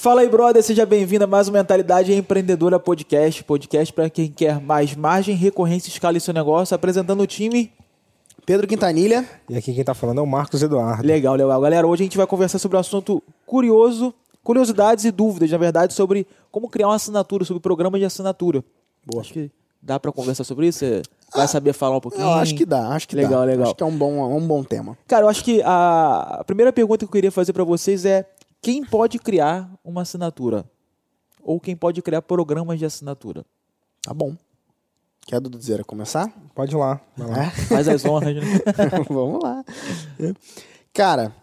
Fala 0.00 0.22
aí, 0.22 0.30
brother, 0.30 0.62
seja 0.62 0.86
bem-vindo 0.86 1.24
a 1.24 1.26
mais 1.26 1.46
um 1.46 1.52
Mentalidade 1.52 2.10
Empreendedora 2.10 2.80
Podcast. 2.80 3.44
Podcast 3.44 3.92
para 3.92 4.08
quem 4.08 4.32
quer 4.32 4.58
mais 4.58 4.96
margem, 4.96 5.36
recorrência, 5.36 5.90
escala 5.90 6.16
em 6.16 6.20
seu 6.20 6.32
negócio. 6.32 6.74
Apresentando 6.74 7.20
o 7.20 7.26
time. 7.26 7.70
Pedro 8.46 8.66
Quintanilha. 8.66 9.28
E 9.46 9.58
aqui 9.58 9.74
quem 9.74 9.84
tá 9.84 9.92
falando 9.92 10.16
é 10.16 10.22
o 10.22 10.26
Marcos 10.26 10.62
Eduardo. 10.62 11.06
Legal, 11.06 11.34
legal. 11.34 11.60
Galera, 11.60 11.86
hoje 11.86 12.02
a 12.02 12.04
gente 12.04 12.16
vai 12.16 12.26
conversar 12.26 12.58
sobre 12.58 12.78
um 12.78 12.80
assunto 12.80 13.22
curioso, 13.44 14.14
curiosidades 14.42 15.04
e 15.04 15.10
dúvidas, 15.10 15.50
na 15.50 15.58
verdade, 15.58 15.92
sobre 15.92 16.26
como 16.50 16.70
criar 16.70 16.88
uma 16.88 16.96
assinatura, 16.96 17.44
sobre 17.44 17.60
programa 17.60 17.98
de 17.98 18.06
assinatura. 18.06 18.64
Boa. 19.04 19.20
Acho 19.20 19.34
que 19.34 19.50
dá 19.82 20.00
para 20.00 20.10
conversar 20.10 20.44
sobre 20.44 20.68
isso? 20.68 20.78
Você 20.78 21.02
vai 21.36 21.46
saber 21.46 21.74
falar 21.74 21.98
um 21.98 22.00
pouquinho? 22.00 22.24
Eu 22.24 22.30
acho 22.30 22.54
que 22.54 22.64
dá, 22.64 22.88
acho 22.88 23.06
que 23.06 23.16
legal, 23.16 23.40
dá. 23.40 23.44
Legal, 23.44 23.64
Acho 23.66 23.74
que 23.74 23.82
é 23.82 23.86
um 23.86 23.98
bom, 23.98 24.34
um 24.34 24.46
bom 24.46 24.64
tema. 24.64 24.96
Cara, 25.06 25.26
eu 25.26 25.28
acho 25.28 25.44
que 25.44 25.60
a, 25.62 26.38
a 26.40 26.44
primeira 26.44 26.72
pergunta 26.72 27.00
que 27.00 27.04
eu 27.04 27.12
queria 27.12 27.30
fazer 27.30 27.52
para 27.52 27.64
vocês 27.64 28.06
é 28.06 28.24
quem 28.60 28.84
pode 28.84 29.18
criar 29.18 29.70
uma 29.84 30.02
assinatura? 30.02 30.64
Ou 31.42 31.58
quem 31.58 31.74
pode 31.76 32.02
criar 32.02 32.22
programas 32.22 32.78
de 32.78 32.84
assinatura? 32.84 33.44
Tá 34.02 34.12
bom. 34.12 34.36
Quer, 35.26 35.40
Duduzeira, 35.40 35.84
começar? 35.84 36.28
Pode 36.54 36.74
ir 36.74 36.78
lá. 36.78 37.00
Vai 37.16 37.28
lá. 37.28 37.44
É? 37.44 37.50
Faz 37.50 37.88
as 37.88 38.04
honras, 38.04 38.34
né? 38.36 38.42
Vamos 39.08 39.42
lá. 39.42 39.64
Cara, 40.92 41.34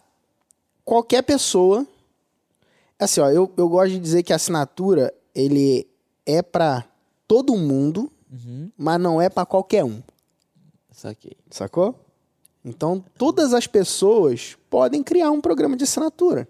qualquer 0.84 1.22
pessoa. 1.24 1.86
Assim, 3.00 3.22
ó, 3.22 3.30
eu, 3.30 3.52
eu 3.58 3.70
gosto 3.70 3.92
de 3.92 4.00
dizer 4.00 4.24
que 4.24 4.34
a 4.34 4.36
assinatura 4.36 5.14
ele 5.34 5.88
é 6.26 6.42
para 6.42 6.84
todo 7.28 7.56
mundo, 7.56 8.12
Uhum. 8.30 8.70
mas 8.78 9.00
não 9.00 9.22
é 9.22 9.30
para 9.30 9.46
qualquer 9.46 9.86
um. 9.86 10.02
Saquei. 10.92 11.38
Sacou? 11.50 11.96
Então, 12.66 13.02
todas 13.18 13.54
as 13.54 13.66
pessoas 13.68 14.58
podem 14.70 15.02
criar 15.02 15.32
um 15.32 15.40
programa 15.40 15.78
de 15.78 15.86
assinatura, 15.86 16.46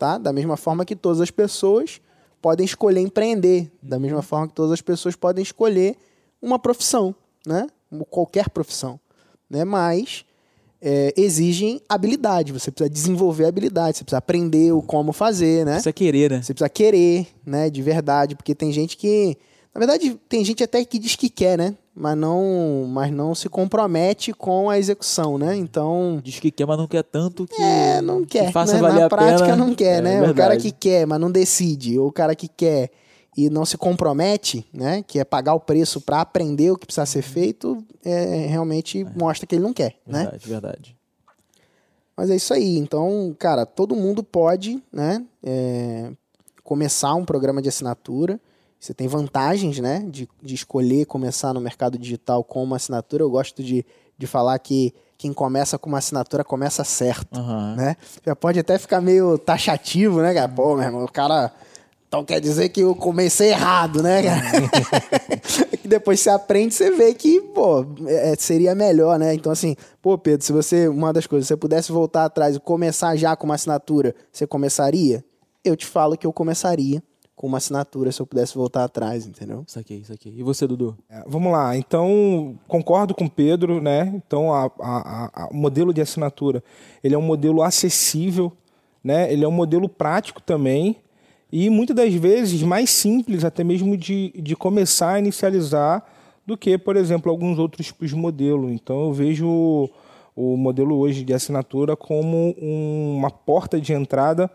tá? 0.00 0.16
Da 0.16 0.32
mesma 0.32 0.56
forma 0.56 0.86
que 0.86 0.96
todas 0.96 1.20
as 1.20 1.30
pessoas 1.30 2.00
podem 2.40 2.64
escolher 2.64 3.00
empreender, 3.00 3.70
da 3.82 3.98
mesma 3.98 4.22
forma 4.22 4.48
que 4.48 4.54
todas 4.54 4.72
as 4.72 4.80
pessoas 4.80 5.14
podem 5.14 5.42
escolher 5.42 5.94
uma 6.40 6.58
profissão, 6.58 7.14
né? 7.46 7.66
Qualquer 8.08 8.48
profissão, 8.48 8.98
né? 9.48 9.62
Mas 9.62 10.24
é, 10.80 11.12
exigem 11.18 11.82
habilidade, 11.86 12.50
você 12.50 12.70
precisa 12.70 12.88
desenvolver 12.88 13.44
habilidade, 13.44 13.98
você 13.98 14.04
precisa 14.04 14.16
aprender 14.18 14.72
o 14.72 14.80
como 14.80 15.12
fazer, 15.12 15.66
né? 15.66 15.72
Precisa 15.72 15.92
querer, 15.92 16.30
né? 16.30 16.42
Você 16.42 16.54
precisa 16.54 16.70
querer, 16.70 17.26
né? 17.44 17.68
De 17.68 17.82
verdade, 17.82 18.34
porque 18.34 18.54
tem 18.54 18.72
gente 18.72 18.96
que. 18.96 19.36
Na 19.74 19.78
verdade, 19.78 20.18
tem 20.28 20.44
gente 20.44 20.64
até 20.64 20.84
que 20.84 20.98
diz 20.98 21.14
que 21.14 21.28
quer, 21.28 21.56
né? 21.56 21.76
Mas 21.94 22.16
não, 22.16 22.86
mas 22.88 23.12
não 23.12 23.34
se 23.34 23.48
compromete 23.48 24.32
com 24.32 24.68
a 24.70 24.78
execução, 24.78 25.38
né? 25.38 25.54
Então. 25.56 26.20
Diz 26.22 26.40
que 26.40 26.50
quer, 26.50 26.66
mas 26.66 26.78
não 26.78 26.86
quer 26.86 27.02
tanto 27.04 27.46
que. 27.46 27.62
É, 27.62 28.00
não 28.00 28.24
quer. 28.24 28.46
Que 28.46 28.52
faça 28.52 28.74
né? 28.74 28.80
valer 28.80 29.00
Na 29.00 29.06
a 29.06 29.08
prática 29.08 29.44
pena. 29.44 29.56
não 29.56 29.74
quer, 29.74 29.98
É 29.98 30.02
né? 30.02 30.18
O 30.18 30.34
cara 30.34 30.50
verdade. 30.54 30.62
que 30.62 30.72
quer, 30.72 31.06
mas 31.06 31.20
não 31.20 31.30
decide. 31.30 31.98
Ou 31.98 32.08
o 32.08 32.12
cara 32.12 32.34
que 32.34 32.48
quer 32.48 32.90
e 33.36 33.48
não 33.48 33.64
se 33.64 33.76
compromete, 33.78 34.66
né? 34.72 35.04
Que 35.06 35.20
é 35.20 35.24
pagar 35.24 35.54
o 35.54 35.60
preço 35.60 36.00
para 36.00 36.20
aprender 36.20 36.70
o 36.70 36.76
que 36.76 36.86
precisa 36.86 37.06
ser 37.06 37.22
feito, 37.22 37.78
é, 38.04 38.46
realmente 38.46 39.04
mostra 39.16 39.46
que 39.46 39.54
ele 39.54 39.62
não 39.62 39.72
quer, 39.72 39.96
né? 40.06 40.22
Verdade, 40.22 40.48
verdade. 40.48 40.96
Mas 42.16 42.28
é 42.28 42.36
isso 42.36 42.52
aí. 42.52 42.76
Então, 42.76 43.34
cara, 43.38 43.64
todo 43.64 43.94
mundo 43.94 44.22
pode, 44.22 44.82
né? 44.92 45.24
é, 45.42 46.10
começar 46.64 47.14
um 47.14 47.24
programa 47.24 47.62
de 47.62 47.68
assinatura. 47.68 48.40
Você 48.80 48.94
tem 48.94 49.06
vantagens, 49.06 49.78
né? 49.78 50.02
De, 50.08 50.26
de 50.42 50.54
escolher 50.54 51.04
começar 51.04 51.52
no 51.52 51.60
mercado 51.60 51.98
digital 51.98 52.42
com 52.42 52.64
uma 52.64 52.76
assinatura. 52.76 53.22
Eu 53.22 53.30
gosto 53.30 53.62
de, 53.62 53.84
de 54.16 54.26
falar 54.26 54.58
que 54.58 54.94
quem 55.18 55.34
começa 55.34 55.78
com 55.78 55.90
uma 55.90 55.98
assinatura 55.98 56.42
começa 56.42 56.82
certo, 56.82 57.38
Aham. 57.38 57.76
né? 57.76 57.96
Já 58.24 58.34
pode 58.34 58.58
até 58.58 58.78
ficar 58.78 59.02
meio 59.02 59.36
taxativo, 59.36 60.22
né, 60.22 60.32
cara? 60.32 60.48
Pô, 60.48 60.74
meu 60.74 60.84
irmão, 60.84 61.04
o 61.04 61.12
cara... 61.12 61.52
Então 62.08 62.24
quer 62.24 62.40
dizer 62.40 62.70
que 62.70 62.80
eu 62.80 62.92
comecei 62.92 63.50
errado, 63.50 64.02
né, 64.02 64.22
cara? 64.22 64.68
que 65.76 65.86
depois 65.86 66.18
você 66.18 66.30
aprende, 66.30 66.74
você 66.74 66.90
vê 66.90 67.14
que, 67.14 67.40
pô, 67.40 67.86
é, 68.06 68.34
seria 68.36 68.74
melhor, 68.74 69.16
né? 69.16 69.32
Então, 69.34 69.52
assim, 69.52 69.76
pô, 70.02 70.18
Pedro, 70.18 70.44
se 70.44 70.52
você, 70.52 70.88
uma 70.88 71.12
das 71.12 71.26
coisas, 71.26 71.46
se 71.46 71.54
você 71.54 71.56
pudesse 71.56 71.92
voltar 71.92 72.24
atrás 72.24 72.56
e 72.56 72.60
começar 72.60 73.14
já 73.14 73.36
com 73.36 73.44
uma 73.44 73.54
assinatura, 73.54 74.12
você 74.32 74.44
começaria? 74.44 75.22
Eu 75.62 75.76
te 75.76 75.86
falo 75.86 76.16
que 76.16 76.26
eu 76.26 76.32
começaria 76.32 77.00
com 77.40 77.46
uma 77.46 77.56
assinatura 77.56 78.12
se 78.12 78.20
eu 78.20 78.26
pudesse 78.26 78.54
voltar 78.54 78.84
atrás, 78.84 79.26
entendeu? 79.26 79.64
Saquei, 79.66 80.04
saquei. 80.04 80.34
E 80.36 80.42
você, 80.42 80.66
Dudu? 80.66 80.94
É, 81.08 81.24
Vamos 81.26 81.50
lá, 81.50 81.74
então 81.74 82.54
concordo 82.68 83.14
com 83.14 83.24
o 83.24 83.30
Pedro, 83.30 83.80
né? 83.80 84.12
Então 84.14 84.52
a- 84.52 84.70
a- 84.78 85.30
a- 85.44 85.48
o 85.50 85.56
modelo 85.56 85.94
de 85.94 86.02
assinatura 86.02 86.62
ele 87.02 87.14
é 87.14 87.18
um 87.18 87.22
modelo 87.22 87.62
acessível, 87.62 88.52
né? 89.02 89.32
Ele 89.32 89.42
é 89.42 89.48
um 89.48 89.52
modelo 89.52 89.88
prático 89.88 90.42
também 90.42 90.96
e 91.50 91.70
muitas 91.70 91.96
das 91.96 92.12
vezes 92.12 92.62
mais 92.62 92.90
simples 92.90 93.42
até 93.42 93.64
mesmo 93.64 93.96
de, 93.96 94.34
de 94.36 94.54
começar 94.54 95.14
a 95.14 95.18
inicializar 95.18 96.04
do 96.46 96.58
que, 96.58 96.76
por 96.76 96.94
exemplo, 96.94 97.30
alguns 97.32 97.58
outros 97.58 97.86
tipos 97.86 98.10
de 98.10 98.16
modelo. 98.16 98.70
Então 98.70 99.04
eu 99.06 99.12
vejo 99.14 99.48
o, 99.48 99.88
o 100.36 100.56
modelo 100.58 100.94
hoje 100.98 101.24
de 101.24 101.32
assinatura 101.32 101.96
como 101.96 102.54
um- 102.60 103.16
uma 103.16 103.30
porta 103.30 103.80
de 103.80 103.94
entrada 103.94 104.50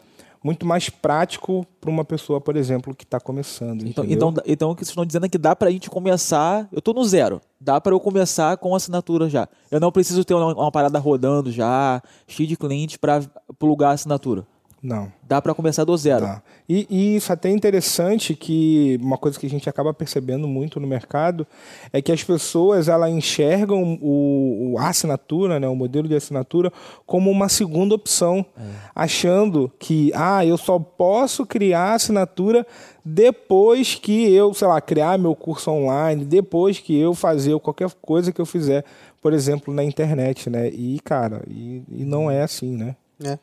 muito 0.46 0.64
mais 0.64 0.92
prático 0.92 1.66
para 1.82 1.90
uma 1.90 2.06
pessoa, 2.06 2.40
por 2.40 2.56
exemplo, 2.56 2.94
que 2.94 3.04
está 3.04 3.20
começando. 3.20 3.84
Então, 3.88 4.06
então, 4.08 4.34
então 4.46 4.70
o 4.70 4.76
que 4.76 4.82
vocês 4.86 4.92
estão 4.92 5.04
dizendo 5.04 5.26
é 5.26 5.30
que 5.30 5.40
dá 5.40 5.56
pra 5.56 5.72
gente 5.72 5.90
começar. 5.90 6.70
Eu 6.72 6.84
tô 6.84 6.94
no 6.94 7.04
zero. 7.04 7.42
Dá 7.60 7.82
pra 7.82 7.94
eu 7.94 8.00
começar 8.00 8.56
com 8.58 8.76
assinatura 8.76 9.28
já. 9.28 9.50
Eu 9.72 9.80
não 9.80 9.92
preciso 9.92 10.24
ter 10.24 10.36
uma, 10.36 10.54
uma 10.54 10.72
parada 10.72 11.00
rodando 11.00 11.52
já, 11.52 12.00
cheio 12.28 12.48
de 12.48 12.56
clientes 12.56 12.96
pra 12.96 13.24
plugar 13.58 13.90
a 13.90 13.94
assinatura. 13.94 14.46
Não. 14.86 15.12
Dá 15.28 15.42
pra 15.42 15.56
começar 15.56 15.84
do 15.84 15.98
zero. 15.98 16.26
Tá. 16.26 16.44
E, 16.70 16.86
e 16.90 17.16
isso 17.16 17.34
até 17.34 17.50
é 17.50 17.52
interessante 17.52 18.36
que 18.36 19.00
uma 19.02 19.18
coisa 19.18 19.40
que 19.40 19.48
a 19.48 19.50
gente 19.50 19.68
acaba 19.68 19.92
percebendo 19.94 20.48
muito 20.48 20.80
no 20.80 20.86
mercado 20.86 21.48
é 21.92 22.02
que 22.04 22.12
as 22.12 22.24
pessoas 22.24 22.88
elas 22.88 23.10
enxergam 23.12 23.98
o, 24.00 24.74
o- 24.74 24.78
a 24.78 24.90
assinatura, 24.90 25.60
né, 25.60 25.68
o 25.68 25.76
modelo 25.76 26.08
de 26.08 26.16
assinatura, 26.16 26.72
como 27.06 27.32
uma 27.32 27.50
segunda 27.50 27.96
opção, 27.96 28.46
achando 28.94 29.72
que 29.80 30.12
ah, 30.14 30.46
eu 30.46 30.58
só 30.58 30.78
posso 30.78 31.46
criar 31.46 31.94
assinatura 31.94 32.66
depois 33.04 33.96
que 33.96 34.32
eu, 34.34 34.54
sei 34.54 34.68
lá, 34.68 34.80
criar 34.82 35.18
meu 35.18 35.36
curso 35.36 35.72
online, 35.72 36.26
depois 36.26 36.80
que 36.80 36.96
eu 36.98 37.14
fazer 37.14 37.58
qualquer 37.60 37.90
coisa 38.02 38.32
que 38.32 38.40
eu 38.42 38.46
fizer, 38.46 38.84
por 39.22 39.34
exemplo, 39.34 39.74
na 39.74 39.84
internet, 39.84 40.50
né? 40.50 40.70
E 40.70 41.00
cara, 41.04 41.44
e, 41.48 41.82
e 41.92 42.04
não 42.06 42.30
é 42.30 42.44
assim, 42.44 42.76
né? 42.76 42.96
É. 43.24 43.40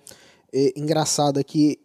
É 0.52 0.72
engraçado 0.76 1.40
é 1.40 1.44
que 1.44 1.78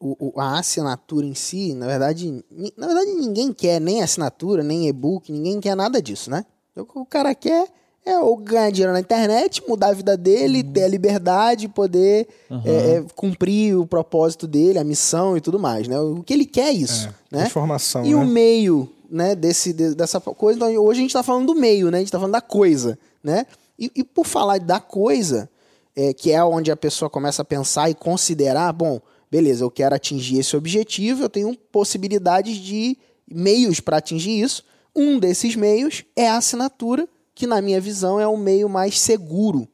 o, 0.00 0.32
o- 0.36 0.40
a 0.40 0.58
assinatura 0.58 1.24
em 1.26 1.34
si, 1.34 1.74
na 1.74 1.86
verdade, 1.86 2.44
na 2.76 2.86
verdade 2.86 3.12
ninguém 3.14 3.52
quer 3.52 3.80
nem 3.80 4.02
assinatura, 4.02 4.62
nem 4.62 4.88
e-book, 4.88 5.30
ninguém 5.32 5.60
quer 5.60 5.74
nada 5.76 6.02
disso, 6.02 6.30
né? 6.30 6.44
O 6.76 6.84
que 6.84 6.98
o 6.98 7.06
cara 7.06 7.34
quer 7.34 7.68
é 8.04 8.18
ou 8.18 8.36
ganhar 8.36 8.70
dinheiro 8.70 8.92
na 8.92 9.00
internet, 9.00 9.62
mudar 9.66 9.88
a 9.88 9.92
vida 9.94 10.14
dele, 10.16 10.62
ter 10.62 10.82
a 10.84 10.88
liberdade, 10.88 11.68
poder 11.68 12.26
é, 12.64 12.70
é, 12.96 13.04
cumprir 13.14 13.78
o 13.78 13.86
propósito 13.86 14.46
dele, 14.46 14.78
a 14.78 14.84
missão 14.84 15.36
e 15.36 15.40
tudo 15.40 15.58
mais, 15.58 15.88
né? 15.88 15.98
O 15.98 16.22
que 16.22 16.34
ele 16.34 16.44
quer 16.44 16.68
é 16.68 16.72
isso, 16.72 17.08
né? 17.30 17.40
Transformação, 17.42 18.04
E 18.04 18.10
né? 18.10 18.14
o 18.16 18.26
meio, 18.26 18.90
né, 19.08 19.34
desse, 19.34 19.72
de- 19.72 19.94
dessa 19.94 20.20
coisa. 20.20 20.58
Então, 20.58 20.68
hoje 20.84 20.98
a 20.98 21.02
gente 21.02 21.10
está 21.10 21.22
falando 21.22 21.46
do 21.46 21.54
meio, 21.54 21.90
né? 21.90 21.98
A 21.98 22.00
gente 22.00 22.08
está 22.08 22.18
falando 22.18 22.32
da 22.32 22.40
coisa, 22.42 22.98
né? 23.22 23.46
E, 23.78 23.90
e 23.94 24.04
por 24.04 24.26
falar 24.26 24.58
da 24.60 24.80
coisa, 24.80 25.48
é, 25.96 26.12
que 26.12 26.32
é 26.32 26.42
onde 26.44 26.70
a 26.70 26.76
pessoa 26.76 27.08
começa 27.08 27.42
a 27.42 27.44
pensar 27.44 27.88
e 27.90 27.94
considerar, 27.94 28.72
bom, 28.72 29.00
beleza, 29.30 29.64
eu 29.64 29.70
quero 29.70 29.94
atingir 29.94 30.38
esse 30.38 30.56
objetivo, 30.56 31.22
eu 31.22 31.28
tenho 31.28 31.56
possibilidades 31.70 32.56
de 32.56 32.96
meios 33.28 33.80
para 33.80 33.98
atingir 33.98 34.40
isso. 34.40 34.64
Um 34.94 35.18
desses 35.18 35.56
meios 35.56 36.04
é 36.14 36.28
a 36.28 36.36
assinatura, 36.36 37.08
que 37.34 37.46
na 37.46 37.60
minha 37.60 37.80
visão 37.80 38.20
é 38.20 38.26
o 38.26 38.36
meio 38.36 38.68
mais 38.68 39.00
seguro, 39.00 39.68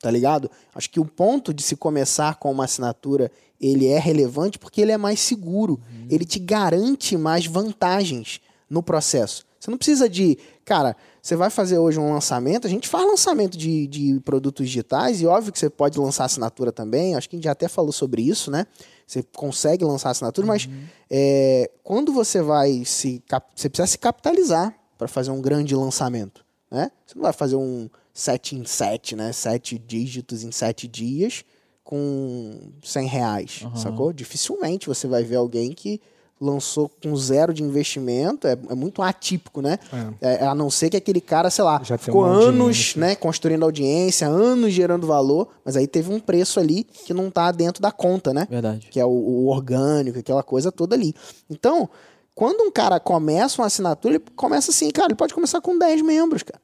tá 0.00 0.10
ligado? 0.10 0.50
Acho 0.74 0.90
que 0.90 1.00
o 1.00 1.04
ponto 1.04 1.54
de 1.54 1.62
se 1.62 1.74
começar 1.74 2.36
com 2.36 2.50
uma 2.50 2.64
assinatura, 2.64 3.30
ele 3.60 3.86
é 3.86 3.98
relevante 3.98 4.58
porque 4.58 4.80
ele 4.80 4.92
é 4.92 4.98
mais 4.98 5.20
seguro, 5.20 5.80
ele 6.10 6.24
te 6.24 6.38
garante 6.38 7.16
mais 7.16 7.46
vantagens 7.46 8.40
no 8.68 8.82
processo. 8.82 9.46
Você 9.58 9.70
não 9.70 9.78
precisa 9.78 10.08
de, 10.08 10.38
cara, 10.68 10.94
você 11.22 11.34
vai 11.34 11.48
fazer 11.48 11.78
hoje 11.78 11.98
um 11.98 12.12
lançamento, 12.12 12.66
a 12.66 12.70
gente 12.70 12.86
faz 12.86 13.02
lançamento 13.06 13.56
de, 13.56 13.86
de 13.86 14.20
produtos 14.20 14.66
digitais 14.66 15.22
e 15.22 15.26
óbvio 15.26 15.50
que 15.50 15.58
você 15.58 15.70
pode 15.70 15.98
lançar 15.98 16.26
assinatura 16.26 16.70
também, 16.70 17.14
acho 17.14 17.26
que 17.26 17.36
a 17.36 17.38
gente 17.38 17.44
já 17.44 17.52
até 17.52 17.68
falou 17.68 17.90
sobre 17.90 18.20
isso, 18.20 18.50
né? 18.50 18.66
Você 19.06 19.22
consegue 19.34 19.82
lançar 19.82 20.10
assinatura, 20.10 20.46
mas 20.46 20.68
é, 21.10 21.70
quando 21.82 22.12
você 22.12 22.42
vai 22.42 22.84
se, 22.84 23.22
você 23.56 23.70
precisa 23.70 23.86
se 23.86 23.96
capitalizar 23.96 24.78
para 24.98 25.08
fazer 25.08 25.30
um 25.30 25.40
grande 25.40 25.74
lançamento, 25.74 26.44
né? 26.70 26.90
Você 27.06 27.14
não 27.14 27.22
vai 27.22 27.32
fazer 27.32 27.56
um 27.56 27.88
7 28.12 28.56
em 28.56 28.66
7, 28.66 29.16
né? 29.16 29.32
Sete 29.32 29.78
dígitos 29.78 30.44
em 30.44 30.52
sete 30.52 30.86
dias 30.86 31.46
com 31.82 32.60
100 32.82 33.06
reais, 33.06 33.62
sacou? 33.74 34.12
Dificilmente 34.12 34.86
você 34.86 35.08
vai 35.08 35.24
ver 35.24 35.36
alguém 35.36 35.72
que 35.72 35.98
lançou 36.40 36.90
com 37.02 37.16
zero 37.16 37.52
de 37.52 37.62
investimento, 37.62 38.46
é, 38.46 38.52
é 38.52 38.74
muito 38.74 39.02
atípico, 39.02 39.60
né? 39.60 39.78
É, 40.20 40.46
a 40.46 40.54
não 40.54 40.70
ser 40.70 40.90
que 40.90 40.96
aquele 40.96 41.20
cara, 41.20 41.50
sei 41.50 41.64
lá, 41.64 41.80
Já 41.82 41.98
ficou 41.98 42.24
anos 42.24 42.94
né, 42.96 43.14
construindo 43.14 43.64
audiência, 43.64 44.26
anos 44.26 44.72
gerando 44.72 45.06
valor, 45.06 45.48
mas 45.64 45.76
aí 45.76 45.86
teve 45.86 46.12
um 46.12 46.20
preço 46.20 46.60
ali 46.60 46.84
que 46.84 47.12
não 47.12 47.30
tá 47.30 47.50
dentro 47.50 47.82
da 47.82 47.90
conta, 47.90 48.32
né? 48.32 48.46
Verdade. 48.48 48.88
que 48.90 49.00
é 49.00 49.04
o, 49.04 49.08
o 49.08 49.46
orgânico, 49.48 50.18
aquela 50.18 50.42
coisa 50.42 50.70
toda 50.70 50.94
ali. 50.94 51.14
Então, 51.50 51.88
quando 52.34 52.62
um 52.62 52.70
cara 52.70 53.00
começa 53.00 53.60
uma 53.60 53.66
assinatura, 53.66 54.14
ele 54.14 54.24
começa 54.36 54.70
assim, 54.70 54.90
cara, 54.90 55.08
ele 55.08 55.16
pode 55.16 55.34
começar 55.34 55.60
com 55.60 55.76
10 55.76 56.02
membros, 56.02 56.44
cara. 56.44 56.60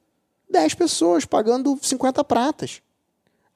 10 0.51 0.75
pessoas 0.75 1.25
pagando 1.25 1.77
50 1.83 2.23
pratas. 2.23 2.81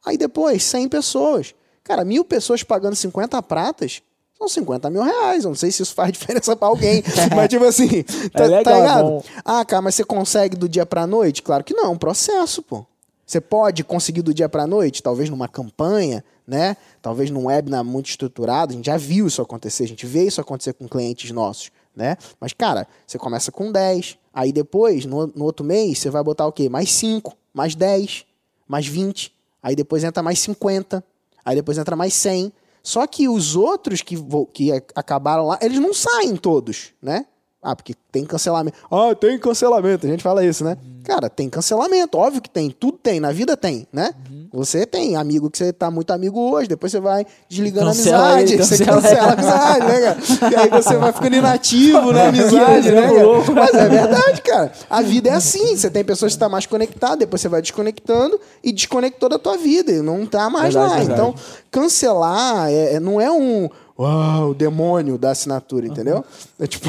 Aí 0.04 0.18
depois, 0.18 0.64
100 0.64 0.88
pessoas. 0.88 1.54
Cara, 1.84 2.04
mil 2.04 2.24
pessoas 2.24 2.62
pagando 2.62 2.96
50 2.96 3.40
pratas 3.44 4.02
são 4.38 4.48
50 4.48 4.88
mil 4.90 5.02
reais. 5.02 5.44
Eu 5.44 5.50
não 5.50 5.56
sei 5.56 5.70
se 5.70 5.82
isso 5.82 5.94
faz 5.94 6.12
diferença 6.16 6.54
pra 6.54 6.68
alguém. 6.68 7.02
mas, 7.34 7.48
tipo 7.48 7.64
assim, 7.64 8.02
tá, 8.32 8.44
legal, 8.44 8.62
tá 8.64 8.70
é 8.70 8.80
ligado? 8.80 9.04
bom. 9.04 9.24
Ah, 9.44 9.64
cara, 9.64 9.82
mas 9.82 9.94
você 9.94 10.04
consegue 10.04 10.56
do 10.56 10.68
dia 10.68 10.86
pra 10.86 11.06
noite? 11.06 11.42
Claro 11.42 11.64
que 11.64 11.74
não, 11.74 11.86
é 11.86 11.88
um 11.88 11.98
processo, 11.98 12.62
pô. 12.62 12.86
Você 13.26 13.42
pode 13.42 13.84
conseguir 13.84 14.22
do 14.22 14.32
dia 14.32 14.48
pra 14.48 14.66
noite, 14.66 15.02
talvez 15.02 15.28
numa 15.28 15.46
campanha, 15.46 16.24
né? 16.46 16.78
Talvez 17.02 17.30
num 17.30 17.44
webinar 17.46 17.84
muito 17.84 18.08
estruturado. 18.08 18.72
A 18.72 18.76
gente 18.76 18.86
já 18.86 18.96
viu 18.96 19.26
isso 19.26 19.42
acontecer, 19.42 19.84
a 19.84 19.88
gente 19.88 20.06
vê 20.06 20.24
isso 20.24 20.40
acontecer 20.40 20.72
com 20.72 20.88
clientes 20.88 21.30
nossos, 21.30 21.70
né? 21.94 22.16
Mas, 22.40 22.54
cara, 22.54 22.86
você 23.06 23.18
começa 23.18 23.52
com 23.52 23.70
10, 23.70 24.16
aí 24.32 24.50
depois, 24.50 25.04
no, 25.04 25.26
no 25.26 25.44
outro 25.44 25.62
mês, 25.62 25.98
você 25.98 26.08
vai 26.08 26.22
botar 26.22 26.46
o 26.46 26.52
quê? 26.52 26.70
Mais 26.70 26.90
5, 26.90 27.36
mais 27.52 27.74
10, 27.74 28.24
mais 28.66 28.86
20, 28.86 29.30
aí 29.62 29.76
depois 29.76 30.04
entra 30.04 30.22
mais 30.22 30.38
50, 30.38 31.04
aí 31.44 31.54
depois 31.54 31.76
entra 31.76 31.94
mais 31.94 32.14
100. 32.14 32.50
Só 32.88 33.06
que 33.06 33.28
os 33.28 33.54
outros 33.54 34.00
que, 34.00 34.16
que 34.50 34.72
acabaram 34.94 35.46
lá, 35.46 35.58
eles 35.60 35.78
não 35.78 35.92
saem 35.92 36.34
todos, 36.34 36.94
né? 37.02 37.26
Ah, 37.62 37.74
porque 37.74 37.92
tem 38.12 38.24
cancelamento. 38.24 38.76
Ah, 38.90 39.14
tem 39.16 39.36
cancelamento. 39.38 40.06
A 40.06 40.10
gente 40.10 40.22
fala 40.22 40.44
isso, 40.44 40.62
né? 40.64 40.76
Cara, 41.04 41.28
tem 41.28 41.48
cancelamento. 41.48 42.16
Óbvio 42.16 42.40
que 42.40 42.48
tem. 42.48 42.70
Tudo 42.70 42.96
tem. 42.98 43.18
Na 43.18 43.32
vida 43.32 43.56
tem, 43.56 43.86
né? 43.92 44.12
Você 44.52 44.86
tem 44.86 45.16
amigo 45.16 45.50
que 45.50 45.58
você 45.58 45.72
tá 45.72 45.90
muito 45.90 46.10
amigo 46.12 46.38
hoje, 46.40 46.68
depois 46.68 46.90
você 46.92 47.00
vai 47.00 47.26
desligando 47.50 47.86
Cancela 47.88 48.16
a 48.18 48.32
amizade. 48.34 48.52
ele, 48.54 48.64
você 48.64 48.84
cancela 48.84 49.02
cancela 49.02 49.26
a 49.28 49.32
amizade, 49.32 49.86
né, 49.86 50.00
cara? 50.00 50.52
E 50.52 50.56
aí 50.56 50.68
você 50.70 50.96
vai 50.96 51.12
ficando 51.12 51.36
inativo 51.36 52.12
na 52.12 52.28
amizade, 52.28 52.90
né, 52.92 53.02
cara? 53.08 53.22
louco. 53.24 53.52
Mas 53.52 53.74
é 53.74 53.88
verdade, 53.88 54.42
cara. 54.42 54.72
A 54.88 55.02
vida 55.02 55.28
é 55.28 55.32
assim. 55.32 55.76
Você 55.76 55.90
tem 55.90 56.04
pessoas 56.04 56.30
que 56.32 56.36
estão 56.36 56.48
mais 56.48 56.64
conectadas, 56.64 57.18
depois 57.18 57.42
você 57.42 57.48
vai 57.48 57.60
desconectando 57.60 58.40
e 58.62 58.72
desconectou 58.72 59.28
da 59.28 59.38
tua 59.38 59.56
vida. 59.58 59.90
E 59.92 60.00
não 60.00 60.24
tá 60.24 60.48
mais 60.48 60.72
Verdade, 60.74 60.92
lá. 60.92 60.98
verdade. 60.98 61.20
Então, 61.20 61.34
cancelar 61.70 62.68
é- 62.70 62.94
é- 62.94 63.00
não 63.00 63.20
é 63.20 63.30
um. 63.30 63.68
Uau, 63.98 64.50
o 64.50 64.54
demônio 64.54 65.18
da 65.18 65.30
assinatura, 65.32 65.86
entendeu? 65.86 66.24
É 66.60 66.66
tipo. 66.68 66.88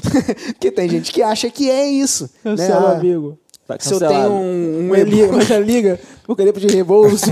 que 0.58 0.70
tem 0.70 0.88
gente 0.88 1.12
que 1.12 1.22
acha 1.22 1.50
que 1.50 1.70
é 1.70 1.86
isso. 1.86 2.24
né? 2.24 2.30
Cancela, 2.56 2.92
Ah, 2.92 2.96
amigo. 2.98 3.38
Tá 3.76 3.76
se 3.78 3.92
eu 3.92 3.98
tenho 3.98 4.30
um, 4.30 4.80
um 4.80 4.88
mas 5.36 5.46
já 5.46 5.58
liga 5.58 6.00
por 6.26 6.34
tempo 6.40 6.58
de 6.58 6.66
reembolso. 6.68 7.26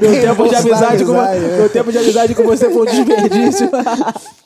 meu, 0.00 0.12
tempo 0.22 0.48
de 0.48 0.54
amizade 0.54 1.04
com, 1.04 1.16
é. 1.20 1.38
meu 1.58 1.68
tempo 1.68 1.90
de 1.92 1.98
amizade 1.98 2.34
com 2.34 2.44
você 2.44 2.70
foi 2.70 2.82
um 2.82 2.84
desperdício. 2.84 3.68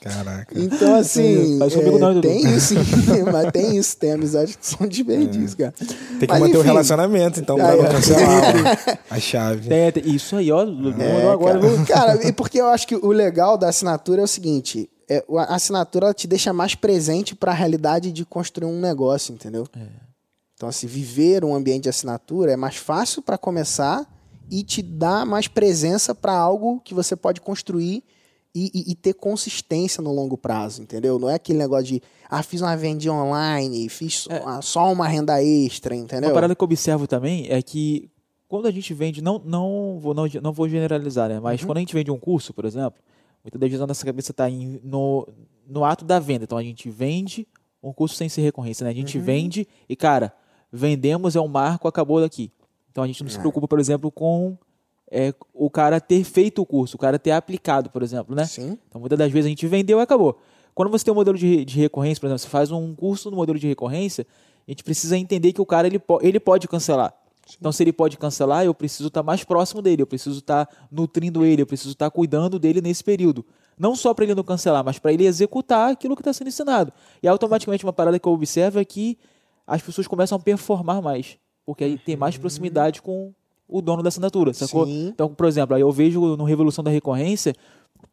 Caraca. 0.00 0.46
Então, 0.58 0.94
assim, 0.94 1.58
Faz 1.58 1.74
comigo 1.74 1.96
é, 1.96 2.00
não, 2.00 2.20
tem 2.20 2.40
isso, 2.56 2.74
mas 3.30 3.52
tem 3.52 3.76
isso, 3.76 3.96
tem 3.98 4.12
amizade 4.12 4.56
que 4.56 4.66
são 4.66 4.86
desperdícios, 4.86 5.54
cara. 5.54 5.74
Tem 6.18 6.20
que 6.20 6.26
Mas, 6.28 6.40
manter 6.40 6.56
o 6.56 6.60
enfim. 6.60 6.68
relacionamento, 6.68 7.40
então, 7.40 7.56
pra 7.56 7.76
não 7.76 7.84
cancelar 7.84 8.98
a 9.10 9.20
chave. 9.20 9.68
Tem- 9.68 9.92
tem- 9.92 10.14
isso 10.14 10.36
aí, 10.36 10.50
ó. 10.50 10.64
Não 10.64 10.92
É, 11.02 11.30
agora, 11.30 11.60
cara. 11.60 11.84
Cara, 11.86 12.26
e 12.26 12.32
porque 12.32 12.58
eu 12.60 12.68
acho 12.68 12.86
que 12.86 12.94
o 12.96 13.08
legal 13.08 13.58
da 13.58 13.68
assinatura 13.68 14.20
é 14.22 14.24
o 14.24 14.28
seguinte: 14.28 14.88
é, 15.10 15.22
o- 15.28 15.38
a 15.38 15.44
assinatura 15.44 16.14
te 16.14 16.26
deixa 16.26 16.52
mais 16.52 16.74
presente 16.74 17.34
para 17.34 17.52
a 17.52 17.54
realidade 17.54 18.12
de 18.12 18.24
construir 18.24 18.66
um 18.70 18.80
negócio, 18.80 19.34
entendeu? 19.34 19.66
Então, 20.58 20.68
assim, 20.68 20.88
viver 20.88 21.44
um 21.44 21.54
ambiente 21.54 21.84
de 21.84 21.88
assinatura 21.88 22.50
é 22.50 22.56
mais 22.56 22.74
fácil 22.74 23.22
para 23.22 23.38
começar 23.38 24.04
e 24.50 24.64
te 24.64 24.82
dá 24.82 25.24
mais 25.24 25.46
presença 25.46 26.16
para 26.16 26.36
algo 26.36 26.80
que 26.80 26.92
você 26.92 27.14
pode 27.14 27.40
construir 27.40 28.02
e, 28.52 28.68
e- 28.74 28.90
e 28.90 28.94
ter 28.96 29.14
consistência 29.14 30.02
no 30.02 30.12
longo 30.12 30.36
prazo, 30.36 30.82
entendeu? 30.82 31.16
Não 31.16 31.30
é 31.30 31.34
aquele 31.34 31.60
negócio 31.60 31.84
de, 31.86 32.02
ah, 32.28 32.42
fiz 32.42 32.60
uma 32.60 32.76
vendinha 32.76 33.12
online, 33.14 33.88
fiz 33.88 34.22
só- 34.22 34.30
ah, 34.32 34.60
só 34.60 34.92
uma 34.92 35.06
renda 35.06 35.40
extra, 35.40 35.94
entendeu? 35.94 36.30
Uma 36.30 36.34
parada 36.34 36.56
que 36.56 36.60
eu 36.60 36.66
observo 36.66 37.06
também 37.06 37.46
é 37.48 37.62
que 37.62 38.10
quando 38.48 38.66
a 38.66 38.72
gente 38.72 38.92
vende, 38.92 39.22
não, 39.22 39.40
não, 39.44 39.98
vou, 40.00 40.12
não, 40.12 40.24
não 40.42 40.52
vou 40.52 40.68
generalizar, 40.68 41.28
né? 41.28 41.36
Uhum. 41.36 41.42
Mas 41.42 41.62
quando 41.62 41.76
a 41.76 41.80
gente 41.80 41.94
vende 41.94 42.10
um 42.10 42.18
curso, 42.18 42.52
por 42.52 42.64
exemplo, 42.64 42.98
muitas 43.44 43.60
das 43.60 43.70
vezes 43.70 43.80
a 43.82 43.86
nossa 43.86 44.04
cabeça 44.04 44.32
está 44.32 44.48
no, 44.82 45.28
no 45.68 45.84
ato 45.84 46.04
da 46.04 46.18
venda. 46.18 46.42
Então 46.42 46.58
a 46.58 46.62
gente 46.64 46.90
vende 46.90 47.46
um 47.80 47.92
curso 47.92 48.16
sem 48.16 48.28
ser 48.28 48.40
recorrência, 48.40 48.82
né? 48.82 48.90
A 48.90 48.92
Uhum. 48.92 48.98
gente 48.98 49.18
vende 49.20 49.68
e, 49.88 49.94
cara, 49.94 50.32
vendemos 50.72 51.36
é 51.36 51.40
um 51.40 51.48
marco, 51.48 51.88
acabou 51.88 52.20
daqui. 52.20 52.50
Então 52.90 53.04
a 53.04 53.06
gente 53.06 53.22
não 53.22 53.30
se 53.30 53.36
É. 53.36 53.40
preocupa, 53.40 53.66
por 53.68 53.78
exemplo, 53.80 54.10
com 54.10 54.56
é, 55.10 55.32
o 55.54 55.70
cara 55.70 56.00
ter 56.00 56.22
feito 56.24 56.60
o 56.60 56.66
curso, 56.66 56.96
o 56.96 56.98
cara 56.98 57.18
ter 57.18 57.30
aplicado, 57.30 57.88
por 57.90 58.02
exemplo, 58.02 58.34
né? 58.36 58.44
Sim. 58.44 58.76
Então, 58.88 59.00
muitas 59.00 59.18
das 59.18 59.32
vezes 59.32 59.46
a 59.46 59.48
gente 59.48 59.66
vendeu 59.66 59.98
e 59.98 60.02
acabou. 60.02 60.38
Quando 60.74 60.90
você 60.90 61.04
tem 61.04 61.12
um 61.12 61.14
modelo 61.14 61.36
de, 61.38 61.64
de 61.64 61.78
recorrência, 61.80 62.20
por 62.20 62.26
exemplo, 62.26 62.38
você 62.40 62.48
faz 62.48 62.70
um 62.70 62.94
curso 62.94 63.30
no 63.30 63.36
modelo 63.36 63.58
de 63.58 63.66
recorrência, 63.66 64.26
a 64.66 64.70
gente 64.70 64.84
precisa 64.84 65.16
entender 65.16 65.52
que 65.52 65.60
o 65.62 65.66
cara 65.66 65.86
ele, 65.86 66.00
ele 66.20 66.38
pode 66.38 66.68
cancelar. 66.68 67.14
Então, 67.58 67.72
se 67.72 67.82
ele 67.82 67.92
pode 67.94 68.18
cancelar, 68.18 68.66
eu 68.66 68.74
preciso 68.74 69.08
estar 69.08 69.22
mais 69.22 69.42
próximo 69.42 69.80
dele, 69.80 70.02
eu 70.02 70.06
preciso 70.06 70.38
estar 70.40 70.68
nutrindo 70.92 71.42
ele, 71.42 71.62
eu 71.62 71.66
preciso 71.66 71.92
estar 71.92 72.10
cuidando 72.10 72.58
dele 72.58 72.82
nesse 72.82 73.02
período. 73.02 73.44
Não 73.78 73.96
só 73.96 74.12
para 74.12 74.24
ele 74.26 74.34
não 74.34 74.44
cancelar, 74.44 74.84
mas 74.84 74.98
para 74.98 75.10
ele 75.12 75.24
executar 75.24 75.90
aquilo 75.92 76.14
que 76.14 76.20
está 76.20 76.34
sendo 76.34 76.48
ensinado. 76.48 76.92
E 77.22 77.26
automaticamente 77.26 77.84
uma 77.86 77.92
parada 77.94 78.18
que 78.18 78.28
eu 78.28 78.32
observo 78.32 78.78
é 78.78 78.84
que 78.84 79.16
as 79.68 79.82
pessoas 79.82 80.06
começam 80.06 80.36
a 80.36 80.40
performar 80.40 81.02
mais, 81.02 81.36
porque 81.66 81.84
aí 81.84 81.98
tem 81.98 82.16
mais 82.16 82.38
proximidade 82.38 83.02
com 83.02 83.32
o 83.68 83.82
dono 83.82 84.02
da 84.02 84.08
assinatura, 84.08 84.54
sacou? 84.54 84.86
Sim. 84.86 85.08
Então, 85.08 85.28
por 85.34 85.46
exemplo, 85.46 85.76
aí 85.76 85.82
eu 85.82 85.92
vejo 85.92 86.36
no 86.36 86.44
Revolução 86.44 86.82
da 86.82 86.90
Recorrência 86.90 87.54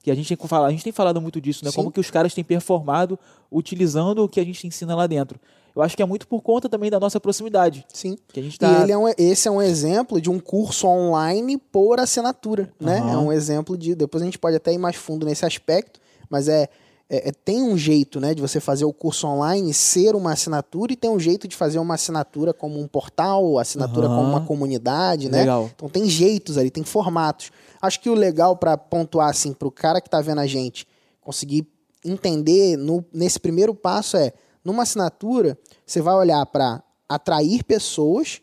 que 0.04 0.12
a 0.12 0.16
gente 0.16 0.28
tem 0.28 0.38
que 0.38 0.48
falar, 0.48 0.68
a 0.68 0.72
gente 0.72 0.84
tem 0.84 0.92
falado 0.92 1.22
muito 1.22 1.40
disso, 1.40 1.64
né? 1.64 1.72
Sim. 1.72 1.78
Como 1.78 1.92
que 1.92 2.00
os 2.00 2.12
caras 2.12 2.34
têm 2.34 2.44
performado 2.44 3.18
utilizando 3.50 4.24
o 4.24 4.30
que 4.30 4.40
a 4.40 4.44
gente 4.44 4.68
ensina 4.68 4.94
lá 4.94 5.08
dentro. 5.08 5.40
Eu 5.76 5.82
acho 5.82 5.96
que 5.96 6.02
é 6.02 6.06
muito 6.06 6.28
por 6.28 6.42
conta 6.42 6.70
também 6.70 6.90
da 6.90 7.00
nossa 7.00 7.20
proximidade. 7.20 7.86
Sim. 7.94 8.18
Que 8.32 8.40
a 8.40 8.44
gente 8.44 8.56
E 8.56 8.60
tá. 8.60 8.82
ele 8.82 8.92
é 8.92 8.98
um, 8.98 9.08
esse 9.18 9.48
é 9.48 9.52
um 9.52 9.62
exemplo 9.62 10.22
de 10.22 10.30
um 10.30 10.40
curso 10.40 10.88
online 10.88 11.58
por 11.58 12.00
assinatura, 12.00 12.72
né? 12.80 13.00
Aham. 13.00 13.12
É 13.12 13.18
um 13.18 13.32
exemplo 13.32 13.78
de. 13.78 13.96
Depois 13.96 14.22
a 14.22 14.26
gente 14.26 14.40
pode 14.40 14.56
até 14.56 14.74
ir 14.74 14.78
mais 14.78 14.96
fundo 14.96 15.26
nesse 15.26 15.46
aspecto, 15.46 16.00
mas 16.30 16.48
é, 16.48 16.70
é- 17.10 17.30
é- 17.30 17.32
tem 17.32 17.62
um 17.62 17.78
jeito, 17.78 18.20
né, 18.20 18.34
de 18.34 18.42
você 18.42 18.60
fazer 18.60 18.86
o 18.86 18.94
curso 18.94 19.28
online 19.28 19.74
ser 19.74 20.16
uma 20.16 20.34
assinatura 20.34 20.94
e 20.94 20.96
tem 20.96 21.10
um 21.10 21.20
jeito 21.20 21.48
de 21.48 21.56
fazer 21.56 21.78
uma 21.80 21.94
assinatura 21.96 22.54
como 22.54 22.80
um 22.80 22.88
portal, 22.88 23.60
assinatura 23.60 24.08
Aham. 24.08 24.16
como 24.18 24.30
uma 24.30 24.42
comunidade, 24.46 25.30
né? 25.30 25.40
Legal. 25.42 25.70
Então 25.76 25.88
tem 25.90 26.10
jeitos 26.10 26.58
ali, 26.58 26.72
tem 26.72 26.84
formatos. 26.84 27.52
Acho 27.82 28.00
que 28.00 28.10
o 28.10 28.16
legal 28.16 28.58
para 28.58 28.78
pontuar 28.78 29.30
assim 29.30 29.54
pro 29.54 29.70
cara 29.72 30.02
que 30.02 30.10
tá 30.10 30.20
vendo 30.22 30.40
a 30.42 30.48
gente 30.48 30.88
conseguir 31.22 31.68
entender 32.04 32.78
no- 32.78 33.06
nesse 33.14 33.40
primeiro 33.40 33.74
passo 33.76 34.18
é 34.18 34.34
numa 34.64 34.84
assinatura 34.84 35.58
você 35.86 36.02
vai 36.02 36.16
olhar 36.16 36.44
para 36.48 36.84
atrair 37.08 37.64
pessoas, 37.64 38.42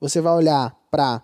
você 0.00 0.20
vai 0.20 0.32
olhar 0.34 0.74
para 0.90 1.22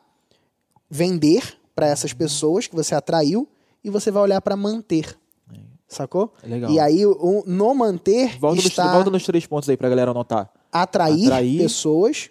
vender 0.90 1.58
para 1.74 1.86
essas 1.86 2.12
pessoas 2.12 2.66
que 2.66 2.74
você 2.74 2.94
atraiu 2.94 3.48
e 3.82 3.88
você 3.88 4.10
vai 4.10 4.22
olhar 4.22 4.40
para 4.42 4.56
manter. 4.56 5.18
Sacou? 5.90 6.32
Legal. 6.42 6.70
E 6.70 6.78
aí, 6.80 7.04
o- 7.04 7.42
no 7.46 7.74
manter 7.74 8.38
Volta, 8.38 8.56
nos, 8.56 8.64
está 8.66 8.92
volta 8.94 9.10
nos 9.10 9.24
três 9.24 9.44
pontos 9.44 9.68
aí 9.68 9.76
pra 9.76 9.88
galera 9.90 10.12
anotar. 10.12 10.48
atrair, 10.72 11.24
Atrair. 11.26 11.58
pessoas, 11.60 12.30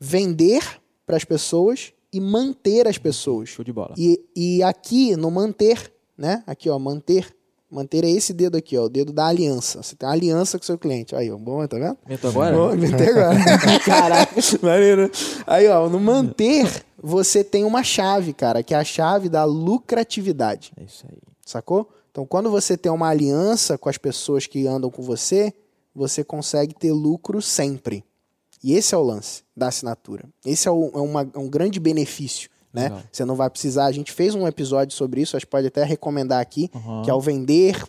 vender 0.00 0.62
para 1.06 1.16
as 1.16 1.24
pessoas 1.24 1.92
e 2.12 2.20
manter 2.20 2.86
as 2.88 2.98
pessoas. 2.98 3.48
Show 3.48 3.64
de 3.64 3.72
bola. 3.72 3.94
E, 3.96 4.20
e 4.36 4.62
aqui 4.62 5.16
no 5.16 5.30
manter, 5.30 5.92
né? 6.18 6.42
Aqui, 6.46 6.68
ó, 6.68 6.78
manter. 6.78 7.34
Manter 7.70 8.04
é 8.04 8.10
esse 8.10 8.34
dedo 8.34 8.56
aqui, 8.58 8.76
ó, 8.76 8.84
o 8.84 8.88
dedo 8.88 9.14
da 9.14 9.26
aliança. 9.26 9.82
Você 9.82 9.96
tem 9.96 10.06
uma 10.06 10.14
aliança 10.14 10.58
com 10.58 10.62
o 10.62 10.66
seu 10.66 10.76
cliente. 10.76 11.14
Aí, 11.16 11.30
ó, 11.30 11.38
bom, 11.38 11.66
tá 11.66 11.78
vendo? 11.78 11.96
Mentou 12.06 12.28
agora? 12.30 12.54
Bom, 12.54 12.74
inventei 12.74 13.08
agora. 13.08 13.38
Caraca, 13.86 14.34
maneiro. 14.60 15.10
Aí, 15.46 15.66
ó, 15.68 15.88
no 15.88 15.98
manter, 15.98 16.84
você 17.02 17.42
tem 17.42 17.64
uma 17.64 17.82
chave, 17.82 18.34
cara, 18.34 18.62
que 18.62 18.74
é 18.74 18.76
a 18.76 18.84
chave 18.84 19.30
da 19.30 19.44
lucratividade. 19.44 20.72
É 20.76 20.84
isso 20.84 21.06
aí. 21.10 21.16
Sacou? 21.46 21.88
Então, 22.12 22.24
quando 22.26 22.50
você 22.50 22.76
tem 22.76 22.92
uma 22.92 23.08
aliança 23.08 23.76
com 23.76 23.88
as 23.88 23.98
pessoas 23.98 24.46
que 24.46 24.66
andam 24.66 24.90
com 24.90 25.02
você, 25.02 25.52
você 25.94 26.22
consegue 26.22 26.74
ter 26.74 26.92
lucro 26.92 27.42
sempre. 27.42 28.04
E 28.62 28.74
esse 28.74 28.94
é 28.94 28.98
o 28.98 29.02
lance 29.02 29.42
da 29.56 29.68
assinatura. 29.68 30.24
Esse 30.46 30.68
é, 30.68 30.70
o- 30.70 30.90
é 30.94 30.98
uma- 31.00 31.28
é 31.34 31.38
um 31.38 31.48
grande 31.48 31.80
benefício. 31.80 32.48
Né? 32.72 32.84
Legal. 32.84 33.02
Você 33.12 33.24
não 33.26 33.34
vai 33.34 33.50
precisar. 33.50 33.84
A 33.84 33.92
gente 33.92 34.10
fez 34.12 34.34
um 34.34 34.46
episódio 34.48 34.96
sobre 34.96 35.20
isso, 35.20 35.36
acho 35.36 35.44
que 35.44 35.50
pode 35.50 35.66
até 35.66 35.84
recomendar 35.84 36.40
aqui, 36.40 36.70
Uhum. 36.74 37.02
que 37.02 37.10
é 37.10 37.14
o 37.14 37.20
vender 37.20 37.82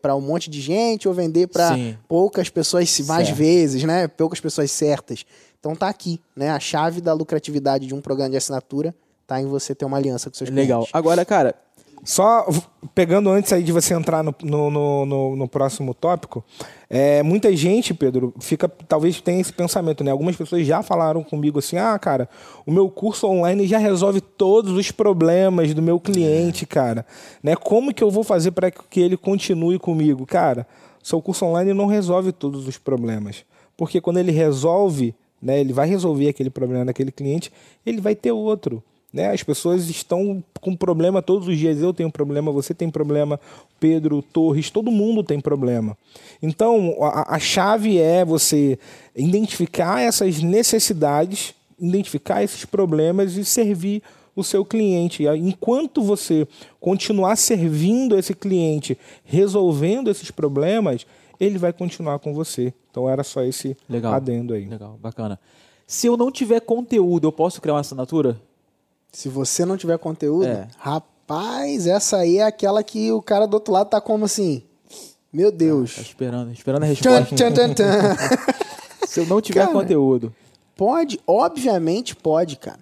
para 0.00 0.16
um 0.16 0.20
monte 0.22 0.48
de 0.48 0.62
gente 0.62 1.06
ou 1.06 1.12
vender 1.12 1.46
para 1.48 1.76
poucas 2.08 2.48
pessoas 2.48 3.00
mais 3.00 3.26
Certo. 3.28 3.36
vezes, 3.36 3.84
né? 3.84 4.08
Poucas 4.08 4.40
pessoas 4.40 4.70
certas. 4.70 5.26
Então 5.58 5.76
tá 5.76 5.88
aqui, 5.90 6.18
né? 6.34 6.48
A 6.48 6.58
chave 6.58 7.02
da 7.02 7.12
lucratividade 7.12 7.86
de 7.86 7.94
um 7.94 8.00
programa 8.00 8.30
de 8.30 8.38
assinatura 8.38 8.94
tá 9.26 9.42
em 9.42 9.46
você 9.46 9.74
ter 9.74 9.84
uma 9.84 9.98
aliança 9.98 10.30
com 10.30 10.36
seus 10.38 10.48
Legal. 10.48 10.80
clientes. 10.80 10.94
Agora, 10.94 11.22
cara, 11.26 11.54
Só 12.02 12.46
pegando 12.94 13.28
antes 13.28 13.52
aí 13.52 13.62
de 13.62 13.72
você 13.72 13.92
entrar 13.92 14.22
no, 14.24 14.34
no, 14.42 14.70
no, 14.70 15.06
no- 15.06 15.36
no 15.36 15.48
próximo 15.48 15.92
tópico, 15.92 16.42
é, 16.88 17.22
muita 17.22 17.54
gente, 17.54 17.92
Pedro, 17.92 18.32
fica 18.40 18.68
talvez 18.68 19.20
tenha 19.20 19.40
esse 19.40 19.52
pensamento, 19.52 20.02
né? 20.02 20.10
Algumas 20.10 20.34
pessoas 20.34 20.66
já 20.66 20.82
falaram 20.82 21.22
comigo 21.22 21.58
assim: 21.58 21.76
ah, 21.76 21.98
cara, 21.98 22.28
o 22.66 22.72
meu 22.72 22.88
curso 22.88 23.26
online 23.26 23.66
já 23.66 23.76
resolve 23.78 24.20
todos 24.20 24.72
os 24.72 24.90
problemas 24.90 25.74
do 25.74 25.82
meu 25.82 26.00
cliente, 26.00 26.64
cara. 26.66 27.04
Né? 27.42 27.54
Como 27.54 27.92
que 27.92 28.02
eu 28.02 28.10
vou 28.10 28.24
fazer 28.24 28.52
para 28.52 28.70
que 28.70 29.00
ele 29.00 29.16
continue 29.16 29.78
comigo? 29.78 30.24
Cara, 30.24 30.66
seu 31.02 31.20
curso 31.20 31.44
online 31.44 31.74
não 31.74 31.86
resolve 31.86 32.32
todos 32.32 32.66
os 32.66 32.78
problemas. 32.78 33.44
Porque 33.76 34.00
quando 34.00 34.18
ele 34.18 34.32
resolve, 34.32 35.14
né, 35.40 35.60
ele 35.60 35.72
vai 35.72 35.86
resolver 35.88 36.28
aquele 36.28 36.50
problema 36.50 36.84
daquele 36.84 37.10
cliente, 37.12 37.52
ele 37.84 38.00
vai 38.00 38.14
ter 38.14 38.32
outro. 38.32 38.82
Né? 39.12 39.30
As 39.30 39.42
pessoas 39.42 39.88
estão 39.88 40.42
com 40.60 40.76
problema 40.76 41.20
todos 41.20 41.48
os 41.48 41.58
dias. 41.58 41.80
Eu 41.80 41.92
tenho 41.92 42.10
problema, 42.10 42.52
você 42.52 42.72
tem 42.72 42.90
problema, 42.90 43.40
Pedro, 43.78 44.22
Torres, 44.22 44.70
todo 44.70 44.90
mundo 44.90 45.22
tem 45.22 45.40
problema. 45.40 45.96
Então, 46.42 46.96
a, 47.02 47.34
a 47.34 47.38
chave 47.38 47.98
é 47.98 48.24
você 48.24 48.78
identificar 49.16 50.00
essas 50.00 50.40
necessidades, 50.40 51.54
identificar 51.78 52.42
esses 52.42 52.64
problemas 52.64 53.36
e 53.36 53.44
servir 53.44 54.02
o 54.34 54.44
seu 54.44 54.64
cliente. 54.64 55.24
Enquanto 55.26 56.02
você 56.02 56.46
continuar 56.78 57.36
servindo 57.36 58.16
esse 58.16 58.34
cliente, 58.34 58.96
resolvendo 59.24 60.08
esses 60.08 60.30
problemas, 60.30 61.06
ele 61.38 61.58
vai 61.58 61.72
continuar 61.72 62.18
com 62.18 62.32
você. 62.32 62.72
Então 62.90 63.08
era 63.08 63.24
só 63.24 63.42
esse 63.42 63.76
Legal. 63.88 64.12
adendo 64.12 64.54
aí. 64.54 64.66
Legal, 64.66 64.98
bacana. 65.00 65.38
Se 65.86 66.06
eu 66.06 66.16
não 66.16 66.30
tiver 66.30 66.60
conteúdo, 66.60 67.26
eu 67.26 67.32
posso 67.32 67.60
criar 67.60 67.74
uma 67.74 67.80
assinatura? 67.80 68.40
Se 69.12 69.28
você 69.28 69.64
não 69.64 69.76
tiver 69.76 69.98
conteúdo, 69.98 70.46
É. 70.46 70.68
rapaz, 70.78 71.86
essa 71.86 72.18
aí 72.18 72.38
é 72.38 72.42
aquela 72.44 72.82
que 72.82 73.10
o 73.12 73.20
cara 73.22 73.46
do 73.46 73.54
outro 73.54 73.72
lado 73.72 73.88
tá 73.90 74.00
como 74.00 74.24
assim? 74.24 74.62
Meu 75.32 75.50
Deus. 75.52 75.94
Tá 75.94 76.02
esperando, 76.02 76.52
esperando 76.52 76.82
a 76.82 76.86
resposta. 76.86 77.34
tchan, 77.36 77.52
tchan, 77.52 77.74
tchan. 77.74 78.16
Se 79.06 79.20
eu 79.20 79.26
não 79.26 79.40
tiver 79.40 79.60
Cara, 79.66 79.72
conteúdo. 79.72 80.34
Pode, 80.76 81.20
obviamente 81.26 82.14
pode, 82.16 82.56
cara. 82.56 82.80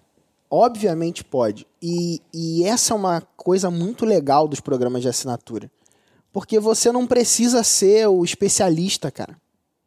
Obviamente 0.50 1.24
pode. 1.24 1.66
E, 1.82 2.20
e 2.32 2.64
essa 2.64 2.94
é 2.94 2.96
uma 2.96 3.22
coisa 3.36 3.70
muito 3.70 4.04
legal 4.06 4.48
dos 4.48 4.60
programas 4.60 5.02
de 5.02 5.08
assinatura. 5.08 5.70
Porque 6.32 6.58
você 6.58 6.90
não 6.92 7.06
precisa 7.06 7.62
ser 7.62 8.06
o 8.08 8.24
especialista, 8.24 9.10
cara. 9.10 9.36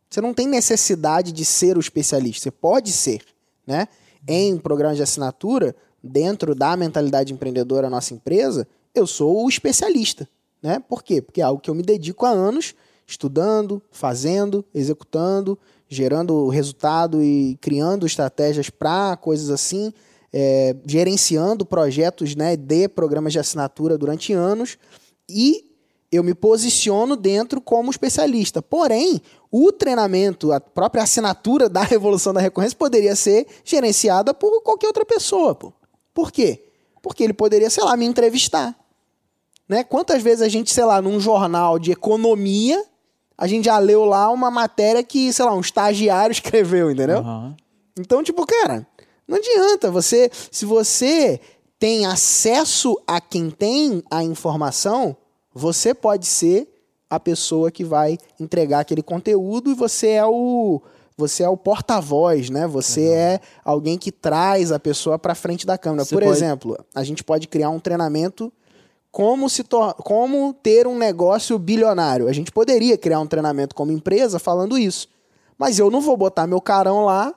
Você 0.09 0.19
não 0.21 0.33
tem 0.33 0.47
necessidade 0.47 1.31
de 1.31 1.45
ser 1.45 1.77
o 1.77 1.79
especialista. 1.79 2.43
Você 2.43 2.51
pode 2.51 2.91
ser, 2.91 3.21
né? 3.65 3.87
Em 4.27 4.57
programas 4.57 4.97
de 4.97 5.03
assinatura, 5.03 5.75
dentro 6.03 6.55
da 6.55 6.75
mentalidade 6.75 7.33
empreendedora 7.33 7.83
da 7.83 7.89
nossa 7.89 8.13
empresa, 8.13 8.67
eu 8.93 9.05
sou 9.07 9.45
o 9.45 9.49
especialista, 9.49 10.27
né? 10.61 10.79
Por 10.87 11.03
quê? 11.03 11.21
Porque 11.21 11.41
é 11.41 11.43
algo 11.43 11.61
que 11.61 11.69
eu 11.69 11.75
me 11.75 11.83
dedico 11.83 12.25
há 12.25 12.29
anos 12.29 12.75
estudando, 13.05 13.81
fazendo, 13.91 14.63
executando, 14.73 15.57
gerando 15.87 16.47
resultado 16.47 17.21
e 17.21 17.57
criando 17.59 18.05
estratégias 18.05 18.69
para 18.69 19.17
coisas 19.17 19.49
assim, 19.49 19.93
é, 20.31 20.75
gerenciando 20.85 21.65
projetos 21.65 22.35
né, 22.35 22.55
de 22.55 22.87
programas 22.87 23.33
de 23.33 23.39
assinatura 23.39 23.97
durante 23.97 24.31
anos 24.31 24.77
e 25.29 25.69
eu 26.11 26.23
me 26.23 26.33
posiciono 26.33 27.15
dentro 27.15 27.61
como 27.61 27.89
especialista. 27.89 28.61
Porém, 28.61 29.21
o 29.49 29.71
treinamento, 29.71 30.51
a 30.51 30.59
própria 30.59 31.03
assinatura 31.03 31.69
da 31.69 31.83
Revolução 31.83 32.33
da 32.33 32.41
Recorrência 32.41 32.77
poderia 32.77 33.15
ser 33.15 33.47
gerenciada 33.63 34.33
por 34.33 34.61
qualquer 34.61 34.87
outra 34.87 35.05
pessoa. 35.05 35.55
Pô. 35.55 35.73
Por 36.13 36.31
quê? 36.31 36.63
Porque 37.01 37.23
ele 37.23 37.33
poderia, 37.33 37.69
sei 37.69 37.83
lá, 37.83 37.95
me 37.97 38.05
entrevistar. 38.05 38.75
Né? 39.67 39.83
Quantas 39.83 40.21
vezes 40.21 40.41
a 40.41 40.49
gente, 40.49 40.71
sei 40.71 40.83
lá, 40.83 41.01
num 41.01 41.19
jornal 41.19 41.79
de 41.79 41.91
economia, 41.91 42.83
a 43.37 43.47
gente 43.47 43.65
já 43.65 43.77
leu 43.79 44.05
lá 44.05 44.29
uma 44.29 44.51
matéria 44.51 45.03
que, 45.03 45.31
sei 45.33 45.45
lá, 45.45 45.53
um 45.53 45.61
estagiário 45.61 46.31
escreveu, 46.33 46.91
entendeu? 46.91 47.19
Aham. 47.19 47.55
Então, 47.97 48.23
tipo, 48.23 48.45
cara, 48.45 48.87
não 49.27 49.37
adianta. 49.37 49.91
Você, 49.91 50.29
se 50.51 50.65
você 50.65 51.39
tem 51.79 52.05
acesso 52.05 53.01
a 53.07 53.19
quem 53.19 53.49
tem 53.49 54.03
a 54.09 54.23
informação, 54.23 55.15
você 55.53 55.93
pode 55.93 56.25
ser 56.25 56.67
a 57.09 57.19
pessoa 57.19 57.71
que 57.71 57.83
vai 57.83 58.17
entregar 58.39 58.79
aquele 58.79 59.03
conteúdo 59.03 59.71
e 59.71 59.75
você 59.75 60.09
é 60.09 60.25
o 60.25 60.81
você 61.21 61.43
é 61.43 61.49
o 61.49 61.55
porta-voz, 61.55 62.49
né? 62.49 62.65
Você 62.67 63.07
é 63.09 63.39
alguém 63.63 63.97
que 63.97 64.11
traz 64.11 64.71
a 64.71 64.79
pessoa 64.79 65.19
para 65.19 65.35
frente 65.35 65.65
da 65.65 65.77
câmera. 65.77 66.03
Você 66.03 66.15
Por 66.15 66.23
pode- 66.23 66.35
exemplo, 66.35 66.77
a 66.95 67.03
gente 67.03 67.23
pode 67.23 67.47
criar 67.47 67.69
um 67.69 67.79
treinamento 67.79 68.51
como 69.11 69.49
se 69.49 69.63
tor- 69.63 69.93
como 69.95 70.53
ter 70.53 70.87
um 70.87 70.97
negócio 70.97 71.59
bilionário. 71.59 72.27
A 72.27 72.33
gente 72.33 72.51
poderia 72.51 72.97
criar 72.97 73.19
um 73.19 73.27
treinamento 73.27 73.75
como 73.75 73.91
empresa 73.91 74.39
falando 74.39 74.77
isso. 74.77 75.07
Mas 75.57 75.77
eu 75.79 75.91
não 75.91 76.01
vou 76.01 76.17
botar 76.17 76.47
meu 76.47 76.59
carão 76.61 77.05
lá 77.05 77.33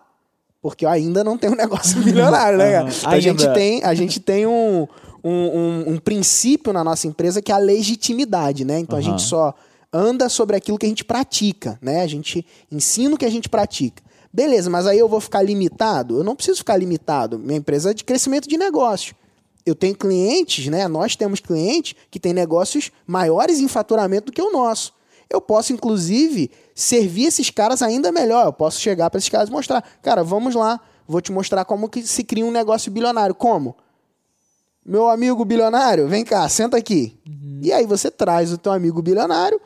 porque 0.62 0.86
eu 0.86 0.88
ainda 0.88 1.22
não 1.22 1.36
tenho 1.36 1.52
um 1.52 1.56
negócio 1.56 2.00
bilionário, 2.02 2.56
né, 2.58 2.72
cara? 2.72 2.88
Aham. 2.88 3.10
A 3.14 3.20
gente 3.20 3.52
tem, 3.52 3.84
a 3.84 3.92
gente 3.94 4.18
tem 4.20 4.46
um, 4.46 4.88
um, 5.22 5.30
um- 5.30 5.84
um 5.94 5.98
princípio 5.98 6.72
na 6.72 6.82
nossa 6.82 7.06
empresa 7.06 7.42
que 7.42 7.52
é 7.52 7.54
a 7.54 7.58
legitimidade, 7.58 8.64
né? 8.64 8.78
Então 8.78 8.96
a 8.98 9.02
Aham. 9.02 9.10
gente 9.10 9.22
só 9.22 9.52
anda 9.96 10.28
sobre 10.28 10.56
aquilo 10.56 10.76
que 10.76 10.86
a 10.86 10.88
gente 10.88 11.04
pratica, 11.04 11.78
né? 11.80 12.02
A 12.02 12.06
gente 12.08 12.44
ensina 12.70 13.14
o 13.14 13.18
que 13.18 13.24
a 13.24 13.30
gente 13.30 13.48
pratica. 13.48 14.02
Beleza, 14.32 14.68
mas 14.68 14.88
aí 14.88 14.98
eu 14.98 15.08
vou 15.08 15.20
ficar 15.20 15.40
limitado? 15.40 16.18
Eu 16.18 16.24
não 16.24 16.34
preciso 16.34 16.58
ficar 16.58 16.76
limitado. 16.76 17.38
Minha 17.38 17.58
empresa 17.58 17.92
é 17.92 17.94
de 17.94 18.02
crescimento 18.02 18.48
de 18.48 18.56
negócio. 18.56 19.14
Eu 19.64 19.76
tenho 19.76 19.96
clientes, 19.96 20.66
né? 20.66 20.88
Nós 20.88 21.14
temos 21.14 21.38
clientes 21.38 21.94
que 22.10 22.18
têm 22.18 22.32
negócios 22.32 22.90
maiores 23.06 23.60
em 23.60 23.68
faturamento 23.68 24.26
do 24.26 24.32
que 24.32 24.42
o 24.42 24.50
nosso. 24.50 24.92
Eu 25.30 25.40
posso, 25.40 25.72
inclusive, 25.72 26.50
servir 26.74 27.26
esses 27.26 27.48
caras 27.48 27.80
ainda 27.80 28.10
melhor. 28.10 28.46
Eu 28.46 28.52
posso 28.52 28.80
chegar 28.80 29.08
para 29.08 29.18
esses 29.18 29.30
caras 29.30 29.48
e 29.48 29.52
mostrar. 29.52 29.82
Cara, 30.02 30.24
vamos 30.24 30.56
lá. 30.56 30.80
Vou 31.06 31.20
te 31.20 31.30
mostrar 31.30 31.64
como 31.64 31.88
que 31.88 32.02
se 32.02 32.24
cria 32.24 32.44
um 32.44 32.50
negócio 32.50 32.90
bilionário. 32.90 33.34
Como? 33.34 33.76
Meu 34.84 35.08
amigo 35.08 35.44
bilionário, 35.44 36.08
vem 36.08 36.24
cá, 36.24 36.46
senta 36.48 36.76
aqui. 36.76 37.18
E 37.62 37.72
aí 37.72 37.86
você 37.86 38.10
traz 38.10 38.52
o 38.52 38.58
teu 38.58 38.70
amigo 38.70 39.00
bilionário, 39.00 39.58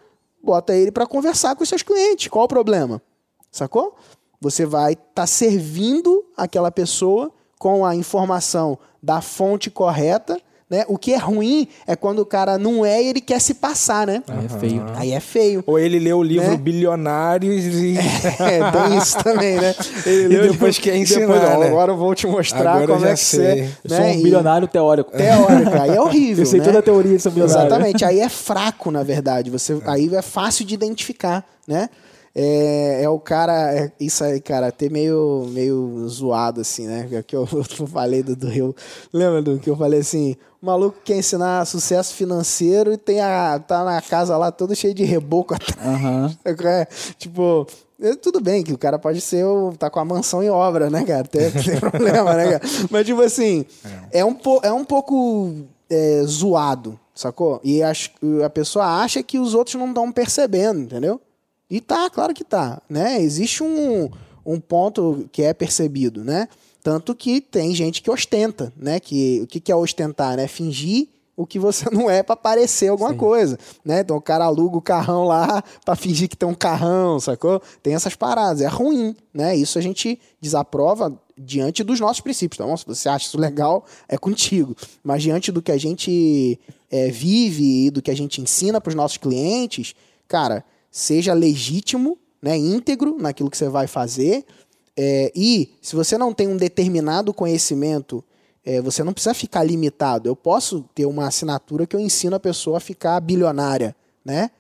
bota 0.43 0.75
ele 0.75 0.91
para 0.91 1.07
conversar 1.07 1.55
com 1.57 1.63
os 1.63 1.69
seus 1.69 1.83
clientes. 1.83 2.29
Qual 2.29 2.45
o 2.45 2.49
problema? 2.49 3.03
Sacou? 3.51 3.97
Você 4.41 4.65
vai 4.65 4.93
estar 4.93 5.27
servindo 5.27 6.25
aquela 6.37 6.71
pessoa 6.71 7.33
com 7.59 7.85
a 7.85 7.95
informação 7.95 8.79
da 9.03 9.21
fonte 9.21 9.71
correta, 9.71 10.41
né? 10.71 10.85
O 10.89 10.99
que 10.99 11.15
é 11.15 11.17
ruim 11.17 11.67
é 11.87 11.97
quando 11.97 12.19
o 12.21 12.27
cara 12.27 12.59
não 12.59 12.85
é 12.85 13.03
e 13.03 13.09
ele 13.09 13.21
quer 13.21 13.41
se 13.41 13.55
passar, 13.55 14.07
né? 14.07 14.23
Aí 14.29 14.45
é 14.45 14.49
feio. 14.49 14.87
Aí 14.97 15.13
é 15.13 15.21
feio. 15.21 15.65
Ou 15.67 15.79
ele 15.79 15.99
lê 15.99 16.13
o 16.13 16.23
livro 16.23 16.49
Né? 16.51 16.57
Bilionários 16.57 17.65
e. 17.65 17.97
É, 18.41 18.71
tem 18.71 18.99
isso 18.99 19.19
também, 19.19 19.57
né? 19.57 19.75
E 20.07 20.27
leu 20.29 20.53
depois 20.53 20.75
de- 20.75 20.81
quer 20.83 20.97
ensinar, 20.97 21.21
depois, 21.27 21.43
né? 21.61 21.67
Agora 21.69 21.93
eu 21.93 21.97
vou 21.97 22.15
te 22.15 22.27
mostrar 22.27 22.61
Agora 22.73 22.83
eu 22.85 22.89
como 22.89 23.01
já 23.01 23.09
é 23.11 23.15
que 23.15 23.21
sei. 23.21 23.41
você... 23.41 23.71
Eu 23.85 23.91
sou 23.91 23.99
né? 24.01 24.07
um 24.07 24.15
E- 24.19 24.23
bilionário 24.23 24.69
teórico. 24.69 25.11
Teórico, 25.13 25.71
aí 25.81 25.91
é 25.91 26.01
horrível, 26.01 26.43
Eu 26.45 26.47
sei 26.47 26.59
né? 26.61 26.65
toda 26.67 26.79
a 26.79 26.83
teoria 26.83 27.17
de 27.17 27.23
ser 27.23 27.31
bilionário. 27.31 27.67
Exatamente, 27.67 28.05
aí 28.05 28.21
é 28.21 28.29
fraco, 28.29 28.91
na 28.91 29.03
verdade. 29.03 29.51
Você, 29.51 29.79
Aí 29.87 30.15
é 30.15 30.23
fácil 30.23 30.65
de 30.65 30.75
identificar, 30.75 31.45
né? 31.67 31.89
É, 32.35 33.03
é 33.03 33.09
o 33.09 33.19
cara, 33.19 33.75
é 33.75 33.91
isso 33.99 34.23
aí, 34.23 34.41
cara, 34.41 34.69
até 34.69 34.89
meio, 34.89 35.47
meio 35.51 36.07
zoado, 36.09 36.61
assim, 36.61 36.87
né? 36.87 37.23
Que 37.27 37.35
eu, 37.37 37.49
eu 37.81 37.87
falei 37.87 38.23
do, 38.23 38.37
do 38.37 38.49
Rio. 38.49 38.75
Lembra 39.13 39.43
do 39.43 39.59
que 39.59 39.69
eu 39.71 39.77
falei 39.77 40.01
assim? 40.01 40.37
O 40.63 40.67
maluco 40.67 40.99
quer 41.05 41.17
ensinar 41.17 41.65
sucesso 41.67 42.15
financeiro 42.15 42.93
e 42.93 42.97
tem 42.97 43.21
a, 43.21 43.59
tá 43.59 43.85
na 43.85 44.01
casa 44.03 44.37
lá 44.37 44.51
todo 44.53 44.75
cheio 44.75 44.95
de 44.95 45.05
reboco 45.05 45.55
atrás. 45.55 45.77
Aham. 45.87 46.37
É, 46.45 46.87
tipo, 47.19 47.67
é, 48.01 48.15
tudo 48.17 48.41
bem 48.41 48.63
que 48.63 48.73
o 48.73 48.79
cara 48.79 48.99
pode 48.99 49.21
ser, 49.21 49.45
o- 49.45 49.73
tá 49.79 49.89
com 49.91 49.99
a 50.01 50.05
mansão 50.05 50.43
em 50.43 50.51
obra, 50.51 50.89
né, 50.91 51.05
cara? 51.05 51.25
Tem, 51.25 51.51
tem 51.51 51.79
problema, 51.81 52.35
né, 52.35 52.59
cara? 52.59 52.61
Mas, 52.91 53.07
tipo 53.07 53.21
assim, 53.23 53.65
é, 54.13 54.25
um, 54.25 54.35
po, 54.35 54.61
é 54.63 54.73
um 54.73 54.85
pouco 54.85 55.53
é, 55.91 56.23
zoado, 56.25 56.99
sacou? 57.15 57.61
E 57.65 57.83
acho- 57.83 58.11
a 58.45 58.51
pessoa 58.51 58.85
acha 59.03 59.23
que 59.23 59.39
os 59.39 59.55
outros 59.55 59.77
não 59.77 59.89
estão 59.89 60.11
percebendo, 60.13 60.81
entendeu? 60.81 61.21
E 61.71 61.81
tá, 61.81 62.09
claro 62.09 62.35
que 62.35 62.45
tá, 62.45 62.81
né? 62.89 63.21
Existe 63.21 63.63
um, 63.63 64.11
um 64.45 64.59
ponto 64.59 65.29
que 65.31 65.43
é 65.43 65.53
percebido, 65.53 66.25
né? 66.25 66.49
Tanto 66.83 67.15
que 67.15 67.41
tem 67.41 67.75
gente 67.75 68.01
que 68.01 68.11
ostenta, 68.11 68.73
né? 68.77 68.99
Que, 68.99 69.41
o 69.43 69.47
que, 69.47 69.61
que 69.61 69.71
é 69.71 69.77
ostentar, 69.77 70.37
né? 70.37 70.49
Fingir 70.49 71.09
o 71.39 71.47
que 71.47 71.59
você 71.59 71.89
não 71.95 72.11
é 72.11 72.21
pra 72.23 72.35
parecer 72.35 72.89
alguma 72.89 73.15
coisa, 73.15 73.57
né? 73.85 74.01
Então 74.01 74.17
o 74.17 74.21
cara 74.21 74.45
aluga 74.45 74.77
o 74.77 74.83
carrão 74.83 75.25
lá 75.25 75.63
pra 75.85 75.95
fingir 75.95 76.29
que 76.29 76.37
tem 76.37 76.49
um 76.49 76.55
carrão, 76.55 77.21
sacou? 77.21 77.63
Tem 77.81 77.95
essas 77.95 78.17
paradas, 78.17 78.61
é 78.61 78.67
ruim, 78.67 79.15
né? 79.33 79.55
Isso 79.55 79.79
a 79.79 79.81
gente 79.81 80.19
desaprova 80.41 81.17
diante 81.37 81.85
dos 81.85 82.01
nossos 82.01 82.21
princípios. 82.21 82.59
Então, 82.59 82.77
se 82.77 82.85
você 82.85 83.09
acha 83.09 83.27
isso 83.27 83.39
legal, 83.39 83.87
é 84.09 84.19
contigo. 84.19 84.77
Mas 85.05 85.23
diante 85.23 85.53
do 85.53 85.63
que 85.63 85.71
a 85.71 85.79
gente 85.79 86.59
é, 86.91 87.09
vive 87.09 87.87
e 87.87 87.91
do 87.91 88.03
que 88.03 88.11
a 88.11 88.17
gente 88.17 88.41
ensina 88.41 88.81
pros 88.81 88.97
nossos 88.97 89.17
clientes, 89.17 89.95
cara, 90.27 90.65
seja 90.91 91.35
legítimo, 91.35 92.19
né? 92.41 92.57
Íntegro 92.57 93.17
naquilo 93.19 93.51
que 93.51 93.57
você 93.57 93.69
vai 93.69 93.87
fazer. 93.87 94.45
É, 94.97 95.33
e 95.35 95.75
se 95.81 95.95
você 95.95 96.19
não 96.19 96.33
tem 96.33 96.49
um 96.49 96.57
determinado 96.57 97.33
conhecimento 97.33 98.25
é, 98.69 98.83
você 98.83 99.03
não 99.03 99.15
precisa 99.15 99.33
ficar 99.33 99.65
limitado. 99.65 100.29
Eu 100.29 100.37
posso 100.37 100.85
ter 100.95 101.07
uma 101.07 101.27
assinatura 101.27 101.87
que 101.87 101.97
eu 101.97 102.01
ensino 102.01 102.37
a 102.37 102.41
pessoa 102.41 102.77
a 102.77 102.81
ficar 102.81 103.19
bilionária, 103.19 103.97
né? 104.23 104.51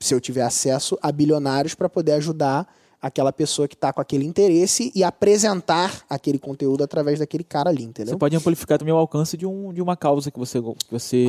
Se 0.00 0.12
eu 0.12 0.20
tiver 0.20 0.42
acesso 0.42 0.98
a 1.00 1.12
bilionários 1.12 1.72
para 1.72 1.88
poder 1.88 2.14
ajudar 2.14 2.66
aquela 3.06 3.32
pessoa 3.32 3.66
que 3.68 3.74
está 3.74 3.92
com 3.92 4.00
aquele 4.00 4.24
interesse 4.24 4.90
e 4.94 5.02
apresentar 5.02 6.02
aquele 6.08 6.38
conteúdo 6.38 6.82
através 6.84 7.18
daquele 7.18 7.44
cara 7.44 7.70
ali, 7.70 7.84
entendeu? 7.84 8.12
Você 8.14 8.18
pode 8.18 8.36
amplificar 8.36 8.78
também 8.78 8.92
o 8.94 8.96
alcance 8.96 9.36
de, 9.36 9.46
um, 9.46 9.72
de 9.72 9.80
uma 9.82 9.96
causa 9.96 10.30
que 10.30 10.38
você, 10.38 10.60
que 10.60 10.90
você 10.92 11.26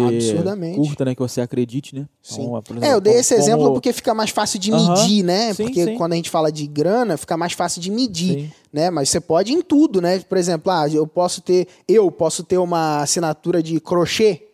curta, 0.75 1.05
né? 1.05 1.15
Que 1.15 1.21
você 1.21 1.41
acredite, 1.41 1.95
né? 1.95 2.07
Sim. 2.21 2.43
Então, 2.43 2.61
por 2.61 2.75
É, 2.75 2.79
exemplo, 2.79 2.95
eu 2.95 3.01
dei 3.01 3.13
como- 3.13 3.19
esse 3.21 3.33
exemplo 3.33 3.61
como- 3.63 3.73
porque 3.73 3.93
fica 3.93 4.13
mais 4.13 4.29
fácil 4.29 4.59
de 4.59 4.71
medir, 4.71 5.23
né? 5.23 5.53
Sim, 5.53 5.63
porque 5.63 5.85
sim. 5.85 5.95
quando 5.97 6.13
a 6.13 6.15
gente 6.15 6.29
fala 6.29 6.51
de 6.51 6.67
grana, 6.67 7.17
fica 7.17 7.37
mais 7.37 7.53
fácil 7.53 7.81
de 7.81 7.91
medir, 7.91 8.41
Sim. 8.41 8.51
né? 8.71 8.89
Mas 8.89 9.09
você 9.09 9.19
pode 9.19 9.53
em 9.53 9.61
tudo, 9.61 10.01
né? 10.01 10.19
Por 10.19 10.37
exemplo, 10.37 10.71
ah, 10.71 10.87
eu 10.89 11.05
posso 11.07 11.41
ter, 11.41 11.67
eu 11.87 12.09
posso 12.11 12.43
ter 12.43 12.57
uma 12.57 13.01
assinatura 13.01 13.61
de 13.61 13.79
crochê. 13.79 14.46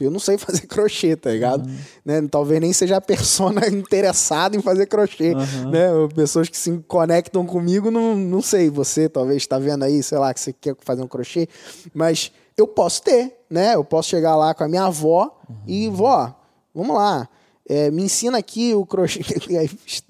Eu 0.00 0.10
não 0.10 0.20
sei 0.20 0.38
fazer 0.38 0.62
crochê, 0.68 1.16
tá 1.16 1.30
ligado? 1.30 1.66
Uhum. 1.66 1.76
Né? 2.04 2.28
Talvez 2.30 2.60
nem 2.60 2.72
seja 2.72 2.96
a 2.96 3.00
persona 3.00 3.66
interessada 3.68 4.56
em 4.56 4.62
fazer 4.62 4.86
crochê, 4.86 5.34
Aham. 5.34 5.70
né? 5.70 5.88
Pessoas 6.14 6.48
que 6.48 6.56
se 6.56 6.78
conectam 6.86 7.44
comigo, 7.44 7.90
não, 7.90 8.16
não 8.16 8.42
sei, 8.42 8.70
você 8.70 9.08
talvez 9.08 9.38
está 9.38 9.58
vendo 9.58 9.84
aí, 9.84 10.02
sei 10.02 10.18
lá, 10.18 10.32
que 10.32 10.40
você 10.40 10.52
quer 10.52 10.76
fazer 10.80 11.02
um 11.02 11.08
crochê, 11.08 11.48
mas 11.94 12.32
eu 12.56 12.66
posso 12.66 13.02
ter, 13.02 13.36
né? 13.48 13.74
Eu 13.74 13.84
posso 13.84 14.08
chegar 14.08 14.36
lá 14.36 14.52
com 14.52 14.64
a 14.64 14.68
minha 14.68 14.84
avó 14.84 15.38
e, 15.66 15.88
vó, 15.88 16.34
vamos 16.74 16.96
lá, 16.96 17.28
é, 17.68 17.90
me 17.90 18.02
ensina 18.02 18.38
aqui 18.38 18.74
o 18.74 18.86
crochê. 18.86 19.20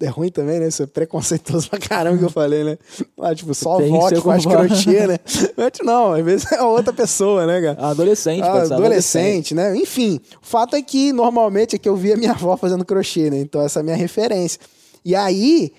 É 0.01 0.07
ruim 0.07 0.29
também, 0.29 0.59
né? 0.59 0.67
Isso 0.69 0.83
é 0.83 0.85
preconceituoso 0.85 1.69
pra 1.69 1.77
caramba 1.79 2.17
que 2.17 2.23
eu 2.23 2.29
falei, 2.29 2.63
né? 2.63 2.77
Ah, 3.19 3.35
tipo, 3.35 3.53
só 3.53 3.75
a 3.75 3.77
Tem 3.79 3.91
que 3.91 3.97
avó 3.97 4.09
ser 4.09 4.15
que 4.15 4.21
faz 4.21 4.43
com 4.45 4.49
vó. 4.51 4.57
crochê, 4.65 5.07
né? 5.07 5.19
Mas 5.57 5.71
não, 5.83 6.13
às 6.13 6.23
vezes 6.23 6.51
é 6.51 6.61
outra 6.63 6.93
pessoa, 6.93 7.45
né, 7.45 7.61
cara? 7.61 7.89
Adolescente, 7.89 8.43
Ah, 8.43 8.65
ser 8.65 8.73
adolescente, 8.73 9.53
né? 9.53 9.75
Enfim, 9.75 10.21
o 10.41 10.45
fato 10.45 10.75
é 10.75 10.81
que 10.81 11.11
normalmente 11.11 11.75
é 11.75 11.79
que 11.79 11.89
eu 11.89 11.95
via 11.97 12.15
minha 12.15 12.31
avó 12.31 12.55
fazendo 12.55 12.85
crochê, 12.85 13.29
né? 13.29 13.39
Então 13.39 13.61
essa 13.61 13.79
é 13.79 13.81
a 13.81 13.83
minha 13.83 13.97
referência. 13.97 14.59
E 15.03 15.13
aí, 15.15 15.73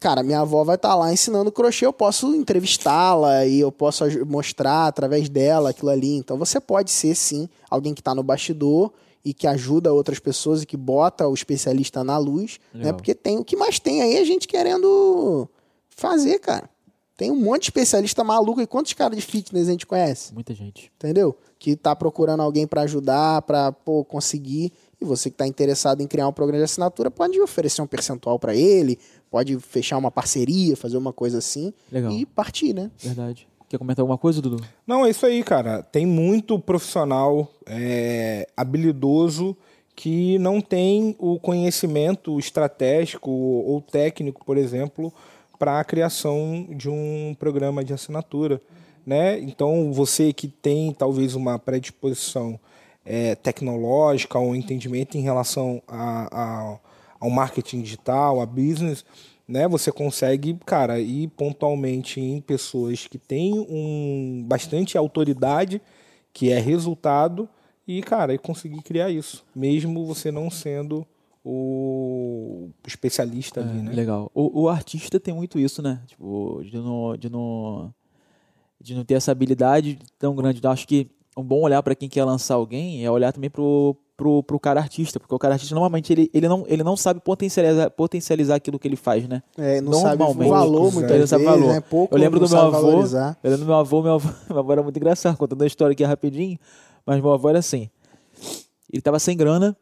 cara, 0.00 0.22
minha 0.22 0.40
avó 0.40 0.64
vai 0.64 0.76
estar 0.76 0.94
lá 0.94 1.12
ensinando 1.12 1.52
crochê, 1.52 1.84
eu 1.84 1.92
posso 1.92 2.34
entrevistá-la 2.34 3.44
e 3.44 3.60
eu 3.60 3.70
posso 3.70 4.04
mostrar 4.26 4.86
através 4.86 5.28
dela 5.28 5.70
aquilo 5.70 5.90
ali. 5.90 6.16
Então 6.16 6.38
você 6.38 6.58
pode 6.58 6.90
ser 6.90 7.14
sim 7.14 7.48
alguém 7.70 7.92
que 7.92 8.00
está 8.00 8.14
no 8.14 8.22
bastidor 8.22 8.92
e 9.26 9.34
que 9.34 9.48
ajuda 9.48 9.92
outras 9.92 10.20
pessoas 10.20 10.62
e 10.62 10.66
que 10.66 10.76
bota 10.76 11.26
o 11.26 11.34
especialista 11.34 12.04
na 12.04 12.16
luz, 12.16 12.60
né? 12.72 12.78
Legal. 12.78 12.94
Porque 12.94 13.12
tem 13.12 13.36
o 13.36 13.44
que 13.44 13.56
mais 13.56 13.80
tem 13.80 14.00
aí 14.00 14.14
é 14.14 14.24
gente 14.24 14.46
querendo 14.46 15.50
fazer, 15.88 16.38
cara. 16.38 16.70
Tem 17.16 17.28
um 17.32 17.34
monte 17.34 17.62
de 17.62 17.66
especialista 17.70 18.22
maluco 18.22 18.60
e 18.60 18.68
quantos 18.68 18.92
caras 18.92 19.16
de 19.16 19.22
fitness 19.24 19.66
a 19.66 19.72
gente 19.72 19.84
conhece? 19.84 20.32
Muita 20.32 20.54
gente. 20.54 20.92
entendeu? 20.94 21.36
Que 21.58 21.74
tá 21.74 21.96
procurando 21.96 22.40
alguém 22.40 22.68
para 22.68 22.82
ajudar, 22.82 23.42
para 23.42 23.72
pô, 23.72 24.04
conseguir. 24.04 24.72
E 25.00 25.04
você 25.04 25.28
que 25.28 25.36
tá 25.36 25.44
interessado 25.44 26.00
em 26.02 26.06
criar 26.06 26.28
um 26.28 26.32
programa 26.32 26.58
de 26.58 26.64
assinatura, 26.64 27.10
pode 27.10 27.40
oferecer 27.40 27.82
um 27.82 27.86
percentual 27.86 28.38
para 28.38 28.54
ele, 28.54 28.96
pode 29.28 29.58
fechar 29.58 29.98
uma 29.98 30.10
parceria, 30.10 30.76
fazer 30.76 30.98
uma 30.98 31.12
coisa 31.12 31.38
assim 31.38 31.74
Legal. 31.90 32.12
e 32.12 32.24
partir, 32.24 32.72
né? 32.72 32.92
Verdade. 32.98 33.48
Quer 33.68 33.78
comentar 33.78 34.02
alguma 34.02 34.18
coisa, 34.18 34.40
Dudu? 34.40 34.62
Não, 34.86 35.04
é 35.04 35.10
isso 35.10 35.26
aí, 35.26 35.42
cara. 35.42 35.82
Tem 35.82 36.06
muito 36.06 36.58
profissional 36.58 37.50
é, 37.66 38.46
habilidoso 38.56 39.56
que 39.94 40.38
não 40.38 40.60
tem 40.60 41.16
o 41.18 41.38
conhecimento 41.40 42.38
estratégico 42.38 43.30
ou 43.30 43.80
técnico, 43.80 44.44
por 44.44 44.56
exemplo, 44.56 45.12
para 45.58 45.80
a 45.80 45.84
criação 45.84 46.66
de 46.70 46.88
um 46.88 47.34
programa 47.38 47.82
de 47.82 47.92
assinatura. 47.92 48.60
Né? 49.04 49.38
Então, 49.40 49.92
você 49.92 50.32
que 50.32 50.48
tem 50.48 50.92
talvez 50.92 51.34
uma 51.34 51.58
predisposição 51.58 52.60
é, 53.04 53.34
tecnológica 53.36 54.38
ou 54.38 54.54
entendimento 54.54 55.16
em 55.16 55.22
relação 55.22 55.80
a, 55.88 56.28
a- 56.30 56.78
ao 57.18 57.30
marketing 57.30 57.80
digital, 57.80 58.40
a 58.40 58.46
business, 58.46 59.04
né? 59.46 59.68
Você 59.68 59.92
consegue, 59.92 60.54
cara, 60.66 60.98
ir 60.98 61.28
pontualmente 61.28 62.20
em 62.20 62.40
pessoas 62.40 63.06
que 63.06 63.18
têm 63.18 63.58
um 63.68 64.44
bastante 64.46 64.98
autoridade, 64.98 65.80
que 66.32 66.50
é 66.50 66.58
resultado, 66.58 67.48
e, 67.86 68.02
cara, 68.02 68.34
e 68.34 68.38
conseguir 68.38 68.82
criar 68.82 69.10
isso, 69.10 69.44
mesmo 69.54 70.04
você 70.04 70.32
não 70.32 70.50
sendo 70.50 71.06
o 71.44 72.70
especialista 72.84 73.60
ali, 73.60 73.80
né? 73.80 73.92
Legal. 73.92 74.28
O, 74.34 74.62
o 74.62 74.68
artista 74.68 75.20
tem 75.20 75.32
muito 75.32 75.60
isso, 75.60 75.80
né? 75.80 76.02
Tipo, 76.08 76.60
de 76.64 76.76
não, 76.76 77.16
de 77.16 77.30
não, 77.30 77.94
de 78.80 78.94
não 78.96 79.04
ter 79.04 79.14
essa 79.14 79.30
habilidade 79.30 79.96
tão 80.18 80.34
grande. 80.34 80.60
Eu 80.60 80.70
acho 80.70 80.88
que 80.88 81.08
um 81.36 81.44
bom 81.44 81.60
olhar 81.60 81.80
para 81.84 81.94
quem 81.94 82.08
quer 82.08 82.24
lançar 82.24 82.56
alguém 82.56 83.04
é 83.04 83.10
olhar 83.10 83.32
também 83.32 83.48
pro, 83.48 83.96
pro, 84.16 84.42
pro 84.42 84.58
cara 84.58 84.80
artista, 84.80 85.20
porque 85.20 85.34
o 85.34 85.38
cara 85.38 85.54
artista 85.54 85.74
normalmente 85.74 86.12
ele, 86.12 86.30
ele, 86.32 86.48
não, 86.48 86.64
ele 86.66 86.82
não 86.82 86.96
sabe 86.96 87.20
potencializar, 87.20 87.90
potencializar 87.90 88.54
aquilo 88.56 88.78
que 88.78 88.88
ele 88.88 88.96
faz, 88.96 89.28
né? 89.28 89.42
É, 89.58 89.80
não 89.80 89.92
sabe 89.92 90.18
Normalmente, 90.18 90.48
valor 90.48 90.72
poucos, 90.78 90.94
muitas 90.94 91.12
vezes, 91.12 91.30
sabe 91.30 91.44
valor. 91.44 91.72
né? 91.74 91.80
Pouco 91.80 92.14
Eu 92.14 92.18
lembro 92.18 92.40
do 92.40 92.48
meu 92.48 92.58
sabe 92.58 92.74
avô. 92.76 92.86
valorizar. 92.86 93.38
Eu 93.42 93.50
lembro 93.50 93.64
do 93.64 93.68
meu 93.68 93.76
avô, 93.76 94.02
meu 94.02 94.14
avô, 94.14 94.28
meu 94.48 94.58
avô 94.58 94.72
era 94.72 94.82
muito 94.82 94.96
engraçado, 94.96 95.36
contando 95.36 95.62
a 95.62 95.66
história 95.66 95.92
aqui 95.92 96.02
rapidinho, 96.04 96.58
mas 97.04 97.20
meu 97.20 97.32
avô 97.32 97.48
era 97.50 97.58
assim. 97.58 97.90
Ele 98.90 99.02
tava 99.02 99.18
sem 99.18 99.36
grana, 99.36 99.76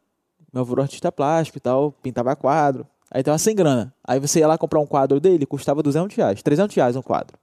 meu 0.53 0.62
avô 0.62 0.73
era 0.75 0.83
artista 0.83 1.12
plástico 1.12 1.59
e 1.59 1.61
tal, 1.61 1.92
pintava 2.03 2.35
quadro. 2.35 2.87
Aí 3.11 3.23
tava 3.23 3.38
sem 3.38 3.55
grana. 3.55 3.94
Aí 4.03 4.18
você 4.18 4.40
ia 4.40 4.49
lá 4.49 4.59
comprar 4.59 4.81
um 4.81 4.87
quadro 4.87 5.20
dele, 5.20 5.47
custava 5.47 5.81
200 5.83 6.16
reais, 6.16 6.42
300 6.42 6.75
reais 6.75 6.97
um 6.97 7.03
quadro. 7.03 7.38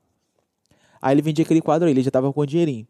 Aí 1.01 1.13
ele 1.15 1.21
vendia 1.21 1.43
aquele 1.43 1.61
quadro 1.61 1.87
aí, 1.87 1.93
ele 1.93 2.01
já 2.03 2.11
tava 2.11 2.31
com 2.33 2.45
dinheirinho. 2.45 2.85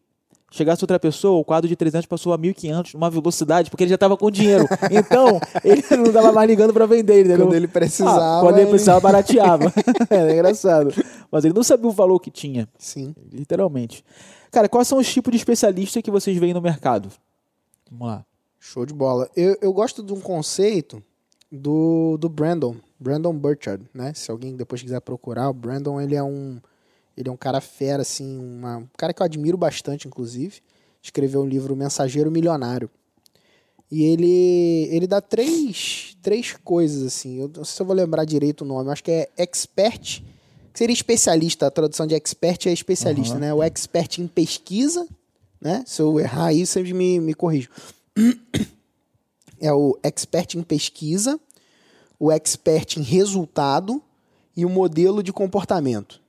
Chegasse 0.54 0.84
outra 0.84 1.00
pessoa, 1.00 1.40
o 1.40 1.46
quadro 1.46 1.68
de 1.70 1.78
300 1.78 2.06
passou 2.06 2.34
a 2.34 2.38
1.500 2.38 2.94
numa 2.96 3.10
velocidade, 3.10 3.70
porque 3.70 3.86
ele 3.86 3.90
já 3.90 3.98
tava 3.98 4.18
com 4.18 4.30
dinheiro. 4.30 4.66
Então, 4.92 5.40
ele 5.64 5.82
não 6.04 6.12
tava 6.12 6.34
mais 6.34 6.50
ligando 6.50 6.74
pra 6.74 6.86
vender, 6.86 7.22
entendeu? 7.22 7.46
Quando 7.48 7.56
ele 7.56 7.70
precisava, 7.70 8.20
Ah, 8.40 8.42
quando 8.42 8.56
ele 8.56 8.64
ele- 8.64 8.70
precisava, 8.72 9.00
barateava. 9.00 9.72
é 10.10 10.34
engraçado. 10.34 10.94
Mas 11.32 11.46
ele 11.46 11.54
não 11.54 11.64
sabia 11.64 11.88
o 11.88 11.92
valor 11.92 12.20
que 12.20 12.30
tinha. 12.30 12.68
Sim. 12.78 13.16
Literalmente. 13.32 14.04
Cara, 14.52 14.68
quais 14.68 14.90
são 14.90 14.98
os 14.98 15.08
tipos 15.12 15.32
de 15.32 15.38
especialistas 15.38 16.04
que 16.04 16.12
vocês 16.12 16.38
veem 16.38 16.54
no 16.54 16.60
mercado? 16.62 17.10
Vamos 17.90 18.08
lá. 18.08 18.26
Show 18.60 18.86
de 18.86 18.94
bola. 18.94 19.30
Eu, 19.36 19.56
eu 19.62 19.72
gosto 19.72 20.04
de 20.04 20.12
um 20.12 20.20
conceito 20.20 21.02
do, 21.50 22.18
do 22.18 22.28
Brandon, 22.28 22.76
Brandon 23.00 23.34
Burchard, 23.34 23.86
né? 23.94 24.12
Se 24.14 24.30
alguém 24.30 24.56
depois 24.58 24.82
quiser 24.82 25.00
procurar, 25.00 25.50
o 25.50 25.54
Brandon, 25.54 26.00
ele 26.02 26.16
é 26.16 26.22
um 26.22 26.60
ele 27.16 27.30
é 27.30 27.32
um 27.32 27.38
cara 27.38 27.62
fera 27.62 28.02
assim, 28.02 28.38
uma, 28.38 28.78
um 28.78 28.88
cara 28.98 29.14
que 29.14 29.22
eu 29.22 29.26
admiro 29.26 29.58
bastante 29.58 30.08
inclusive. 30.08 30.62
Escreveu 31.02 31.42
um 31.42 31.48
livro 31.48 31.76
Mensageiro 31.76 32.32
Milionário. 32.32 32.90
E 33.90 34.04
ele 34.04 34.88
ele 34.92 35.08
dá 35.08 35.20
três, 35.20 36.16
três 36.22 36.54
coisas 36.64 37.04
assim. 37.04 37.40
Eu 37.40 37.52
não 37.56 37.66
sei 37.66 37.76
se 37.76 37.82
eu 37.82 37.86
vou 37.86 37.96
lembrar 37.96 38.24
direito 38.24 38.62
o 38.62 38.66
nome, 38.66 38.88
eu 38.88 38.94
acho 38.94 39.04
que 39.04 39.12
é 39.12 39.30
expert, 39.38 40.22
que 40.72 40.80
seria 40.80 40.94
especialista, 40.94 41.68
a 41.68 41.72
tradução 41.72 42.08
de 42.08 42.16
expert 42.16 42.68
é 42.68 42.72
especialista, 42.72 43.34
Aham. 43.34 43.42
né? 43.42 43.54
O 43.54 43.62
expert 43.62 44.20
em 44.20 44.28
pesquisa, 44.28 45.06
né? 45.60 45.84
Se 45.86 46.02
eu 46.02 46.20
errar 46.20 46.48
aí, 46.48 46.66
sempre 46.66 46.94
me, 46.94 47.20
me 47.20 47.34
corrijo 47.34 47.70
é 49.62 49.72
o 49.72 49.98
expert 50.02 50.56
em 50.56 50.64
pesquisa, 50.64 51.40
o 52.20 52.32
expert 52.32 52.98
em 52.98 53.04
resultado 53.04 54.02
e 54.58 54.66
o 54.66 54.70
modelo 54.70 55.22
de 55.22 55.32
comportamento. 55.32 56.20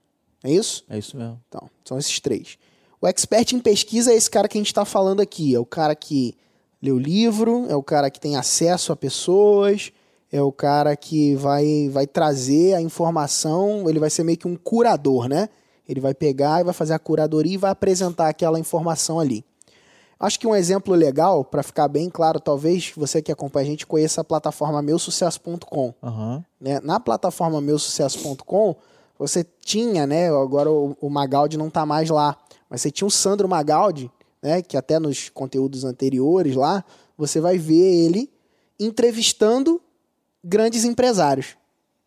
É 0.44 0.50
isso? 0.50 0.84
É 0.88 0.98
isso 0.98 1.16
mesmo. 1.16 1.40
Então, 1.48 1.68
são 1.84 1.98
esses 1.98 2.18
três. 2.20 2.58
O 3.00 3.06
expert 3.06 3.52
em 3.52 3.60
pesquisa 3.60 4.12
é 4.12 4.16
esse 4.16 4.30
cara 4.30 4.48
que 4.48 4.56
a 4.56 4.60
gente 4.60 4.68
está 4.68 4.84
falando 4.84 5.20
aqui. 5.20 5.54
É 5.54 5.58
o 5.58 5.66
cara 5.66 5.94
que 5.94 6.36
lê 6.80 6.90
o 6.90 6.98
livro, 6.98 7.66
é 7.68 7.76
o 7.76 7.82
cara 7.82 8.10
que 8.10 8.20
tem 8.20 8.36
acesso 8.36 8.92
a 8.92 8.96
pessoas, 8.96 9.92
é 10.30 10.40
o 10.42 10.50
cara 10.50 10.96
que 10.96 11.36
vai, 11.36 11.88
vai 11.90 12.06
trazer 12.06 12.74
a 12.74 12.80
informação, 12.80 13.88
ele 13.88 14.00
vai 14.00 14.10
ser 14.10 14.24
meio 14.24 14.38
que 14.38 14.48
um 14.48 14.56
curador, 14.56 15.28
né? 15.28 15.48
Ele 15.88 16.00
vai 16.00 16.14
pegar 16.14 16.60
e 16.60 16.64
vai 16.64 16.72
fazer 16.72 16.94
a 16.94 16.98
curadoria 16.98 17.54
e 17.54 17.58
vai 17.58 17.70
apresentar 17.70 18.28
aquela 18.28 18.58
informação 18.58 19.20
ali. 19.20 19.44
Acho 20.18 20.38
que 20.38 20.46
um 20.46 20.54
exemplo 20.54 20.94
legal, 20.94 21.44
para 21.44 21.64
ficar 21.64 21.88
bem 21.88 22.08
claro, 22.08 22.38
talvez 22.38 22.92
você 22.96 23.20
que 23.20 23.32
acompanha 23.32 23.66
a 23.66 23.70
gente 23.70 23.86
conheça 23.86 24.20
a 24.20 24.24
plataforma 24.24 24.80
meusucesso.com 24.80 25.92
Aham. 26.00 26.44
né? 26.60 26.80
Na 26.80 27.00
plataforma 27.00 27.60
meusucesso.com, 27.60 28.76
você 29.28 29.44
tinha, 29.64 30.06
né? 30.06 30.28
Agora 30.28 30.70
o, 30.70 30.96
o 31.00 31.08
Magaldi 31.10 31.56
não 31.56 31.70
tá 31.70 31.84
mais 31.86 32.08
lá, 32.10 32.36
mas 32.68 32.80
você 32.82 32.90
tinha 32.90 33.06
o 33.06 33.10
Sandro 33.10 33.48
Magaldi, 33.48 34.10
né? 34.42 34.62
Que 34.62 34.76
até 34.76 34.98
nos 34.98 35.28
conteúdos 35.28 35.84
anteriores 35.84 36.54
lá, 36.56 36.84
você 37.16 37.40
vai 37.40 37.58
ver 37.58 37.74
ele 38.04 38.30
entrevistando 38.86 39.80
grandes 40.44 40.84
empresários. 40.84 41.56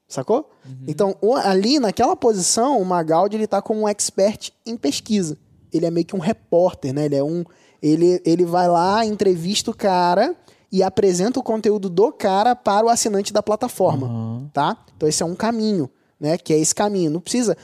Sacou? 0.08 0.52
Então, 0.88 1.16
o- 1.20 1.36
ali 1.36 1.80
naquela 1.80 2.16
posição, 2.16 2.80
o 2.80 2.86
Magaldi 2.86 3.36
ele 3.38 3.48
tá 3.48 3.60
como 3.62 3.82
um 3.82 3.88
expert 3.88 4.52
em 4.66 4.78
pesquisa. 4.78 5.36
Ele 5.74 5.86
é 5.86 5.92
meio 5.92 6.06
que 6.06 6.16
um 6.16 6.20
repórter, 6.20 6.94
né? 6.94 7.06
Ele 7.06 7.16
é 7.16 7.24
um 7.24 7.44
ele, 7.82 8.22
ele 8.26 8.46
vai 8.46 8.68
lá, 8.68 9.06
entrevista 9.06 9.70
o 9.70 9.76
cara 9.76 10.36
e 10.72 10.82
apresenta 10.82 11.40
o 11.40 11.44
conteúdo 11.44 11.88
do 11.90 12.12
cara 12.12 12.56
para 12.56 12.86
o 12.86 12.90
assinante 12.90 13.32
da 13.32 13.44
plataforma 13.44 14.08
Aham. 14.08 14.50
tá? 14.54 14.78
Então 14.96 15.08
esse 15.08 15.22
é 15.22 15.26
um 15.26 15.36
caminho, 15.36 15.88
né? 16.20 16.38
Que 16.38 16.54
é 16.54 16.60
esse 16.60 16.74
caminho. 16.74 17.12
Não 17.12 17.20
precisa. 17.20 17.58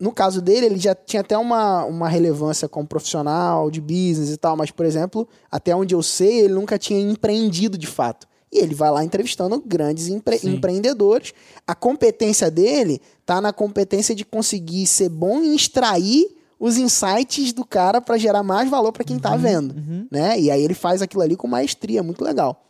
no 0.00 0.12
caso 0.12 0.40
dele, 0.40 0.66
ele 0.66 0.78
já 0.78 0.94
tinha 0.94 1.20
até 1.20 1.36
uma, 1.36 1.84
uma 1.84 2.08
relevância 2.08 2.68
como 2.68 2.86
profissional, 2.86 3.70
de 3.70 3.80
business 3.80 4.30
e 4.30 4.36
tal, 4.36 4.56
mas, 4.56 4.70
por 4.70 4.86
exemplo, 4.86 5.28
até 5.50 5.74
onde 5.74 5.94
eu 5.94 6.02
sei, 6.02 6.40
ele 6.40 6.54
nunca 6.54 6.78
tinha 6.78 7.00
empreendido 7.00 7.76
de 7.76 7.86
fato. 7.86 8.26
E 8.50 8.58
ele 8.58 8.74
vai 8.74 8.90
lá 8.90 9.04
entrevistando 9.04 9.62
grandes 9.64 10.08
empre 10.08 10.38
Sim. 10.38 10.54
empreendedores. 10.54 11.34
A 11.66 11.74
competência 11.74 12.50
dele 12.50 13.00
tá 13.26 13.40
na 13.40 13.52
competência 13.52 14.14
de 14.14 14.24
conseguir 14.24 14.86
ser 14.86 15.10
bom 15.10 15.40
em 15.40 15.54
extrair 15.54 16.34
os 16.58 16.76
insights 16.76 17.52
do 17.52 17.64
cara 17.64 18.00
para 18.00 18.16
gerar 18.18 18.42
mais 18.42 18.68
valor 18.68 18.90
para 18.92 19.04
quem 19.04 19.18
tá 19.18 19.36
vendo, 19.36 19.74
né? 20.10 20.40
E 20.40 20.50
aí 20.50 20.62
ele 20.62 20.74
faz 20.74 21.00
aquilo 21.02 21.22
ali 21.22 21.36
com 21.36 21.46
maestria, 21.46 22.02
muito 22.02 22.24
legal. 22.24 22.64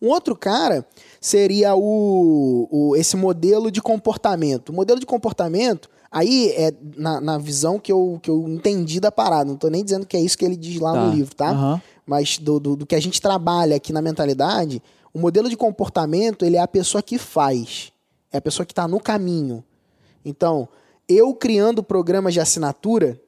Um 0.00 0.08
outro 0.08 0.36
cara 0.36 0.86
seria 1.22 1.74
o, 1.76 2.68
o- 2.70 2.96
esse 2.96 3.16
modelo 3.16 3.70
de 3.70 3.80
comportamento. 3.80 4.68
O 4.70 4.72
modelo 4.74 4.98
de 5.00 5.06
comportamento, 5.06 5.88
aí 6.10 6.50
é 6.50 6.74
na, 6.96 7.20
na 7.20 7.38
visão 7.38 7.78
que 7.78 7.90
eu, 7.92 8.18
que 8.20 8.28
eu 8.28 8.46
entendi 8.48 8.98
da 9.00 9.10
parada. 9.12 9.44
Não 9.44 9.56
tô 9.56 9.68
nem 9.68 9.84
dizendo 9.84 10.04
que 10.04 10.16
é 10.16 10.20
isso 10.20 10.36
que 10.36 10.44
ele 10.44 10.56
diz 10.56 10.80
lá 10.80 10.92
Tá. 10.92 11.04
no 11.06 11.14
livro, 11.14 11.34
tá? 11.34 11.50
Aham. 11.50 11.80
Mas 12.04 12.36
do, 12.38 12.58
do, 12.58 12.74
do 12.76 12.84
que 12.84 12.96
a 12.96 13.00
gente 13.00 13.22
trabalha 13.22 13.76
aqui 13.76 13.92
na 13.92 14.02
mentalidade, 14.02 14.82
o 15.14 15.18
modelo 15.20 15.48
de 15.48 15.56
comportamento, 15.56 16.44
ele 16.44 16.56
é 16.56 16.60
a 16.60 16.66
pessoa 16.68 17.00
que 17.00 17.16
faz. 17.16 17.92
É 18.32 18.38
a 18.38 18.40
pessoa 18.42 18.66
que 18.66 18.72
está 18.72 18.88
no 18.88 18.98
caminho. 18.98 19.62
Então, 20.24 20.68
eu 21.08 21.32
criando 21.34 21.82
programas 21.82 22.34
de 22.34 22.40
assinatura, 22.40 23.20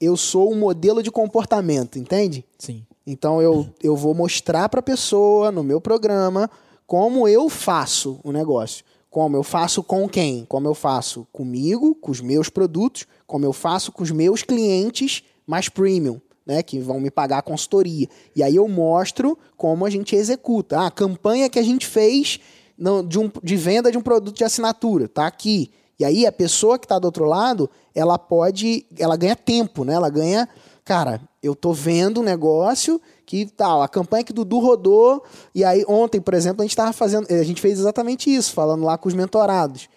eu 0.00 0.16
sou 0.16 0.52
um 0.52 0.58
modelo 0.58 1.02
de 1.02 1.10
comportamento, 1.10 1.98
entende? 1.98 2.44
Sim. 2.58 2.84
Então 3.04 3.42
eu, 3.42 3.66
eu 3.82 3.96
vou 3.96 4.14
mostrar 4.14 4.68
para 4.68 4.78
a 4.78 4.82
pessoa 4.82 5.50
no 5.50 5.64
meu 5.64 5.80
programa 5.80 6.48
como 6.92 7.26
eu 7.26 7.48
faço 7.48 8.20
o 8.22 8.30
negócio. 8.30 8.84
Como 9.08 9.34
eu 9.34 9.42
faço 9.42 9.82
com 9.82 10.06
quem? 10.06 10.44
Como 10.44 10.68
eu 10.68 10.74
faço 10.74 11.26
comigo, 11.32 11.94
com 11.94 12.10
os 12.10 12.20
meus 12.20 12.50
produtos, 12.50 13.06
como 13.26 13.46
eu 13.46 13.52
faço 13.54 13.90
com 13.90 14.02
os 14.02 14.10
meus 14.10 14.42
clientes 14.42 15.22
mais 15.46 15.70
premium, 15.70 16.20
né? 16.44 16.62
Que 16.62 16.78
vão 16.78 17.00
me 17.00 17.10
pagar 17.10 17.38
a 17.38 17.42
consultoria. 17.42 18.06
E 18.36 18.42
aí 18.42 18.56
eu 18.56 18.68
mostro 18.68 19.38
como 19.56 19.86
a 19.86 19.90
gente 19.90 20.14
executa. 20.14 20.80
Ah, 20.80 20.88
a 20.88 20.90
campanha 20.90 21.48
que 21.48 21.58
a 21.58 21.62
gente 21.62 21.86
fez 21.86 22.38
no- 22.76 23.02
de, 23.02 23.18
um- 23.18 23.30
de 23.42 23.56
venda 23.56 23.90
de 23.90 23.96
um 23.96 24.02
produto 24.02 24.36
de 24.36 24.44
assinatura, 24.44 25.08
tá 25.08 25.26
aqui. 25.26 25.70
E 25.98 26.04
aí 26.04 26.26
a 26.26 26.32
pessoa 26.32 26.78
que 26.78 26.84
está 26.84 26.98
do 26.98 27.06
outro 27.06 27.24
lado, 27.24 27.70
ela 27.94 28.18
pode, 28.18 28.84
ela 28.98 29.16
ganha 29.16 29.34
tempo, 29.34 29.82
né? 29.82 29.94
Ela 29.94 30.10
ganha, 30.10 30.46
cara, 30.84 31.22
eu 31.42 31.54
tô 31.54 31.72
vendo 31.72 32.20
um 32.20 32.24
negócio 32.24 33.00
que 33.26 33.46
tal, 33.46 33.82
a 33.82 33.88
campanha 33.88 34.24
que 34.24 34.32
Dudu 34.32 34.58
rodou, 34.58 35.24
e 35.54 35.64
aí 35.64 35.84
ontem, 35.88 36.20
por 36.20 36.34
exemplo, 36.34 36.62
a 36.62 36.64
gente 36.64 36.76
tava 36.76 36.92
fazendo, 36.92 37.26
a 37.30 37.42
gente 37.42 37.60
fez 37.60 37.78
exatamente 37.78 38.32
isso, 38.32 38.52
falando 38.52 38.84
lá 38.84 38.96
com 38.98 39.08
os 39.08 39.14
mentorados. 39.14 39.88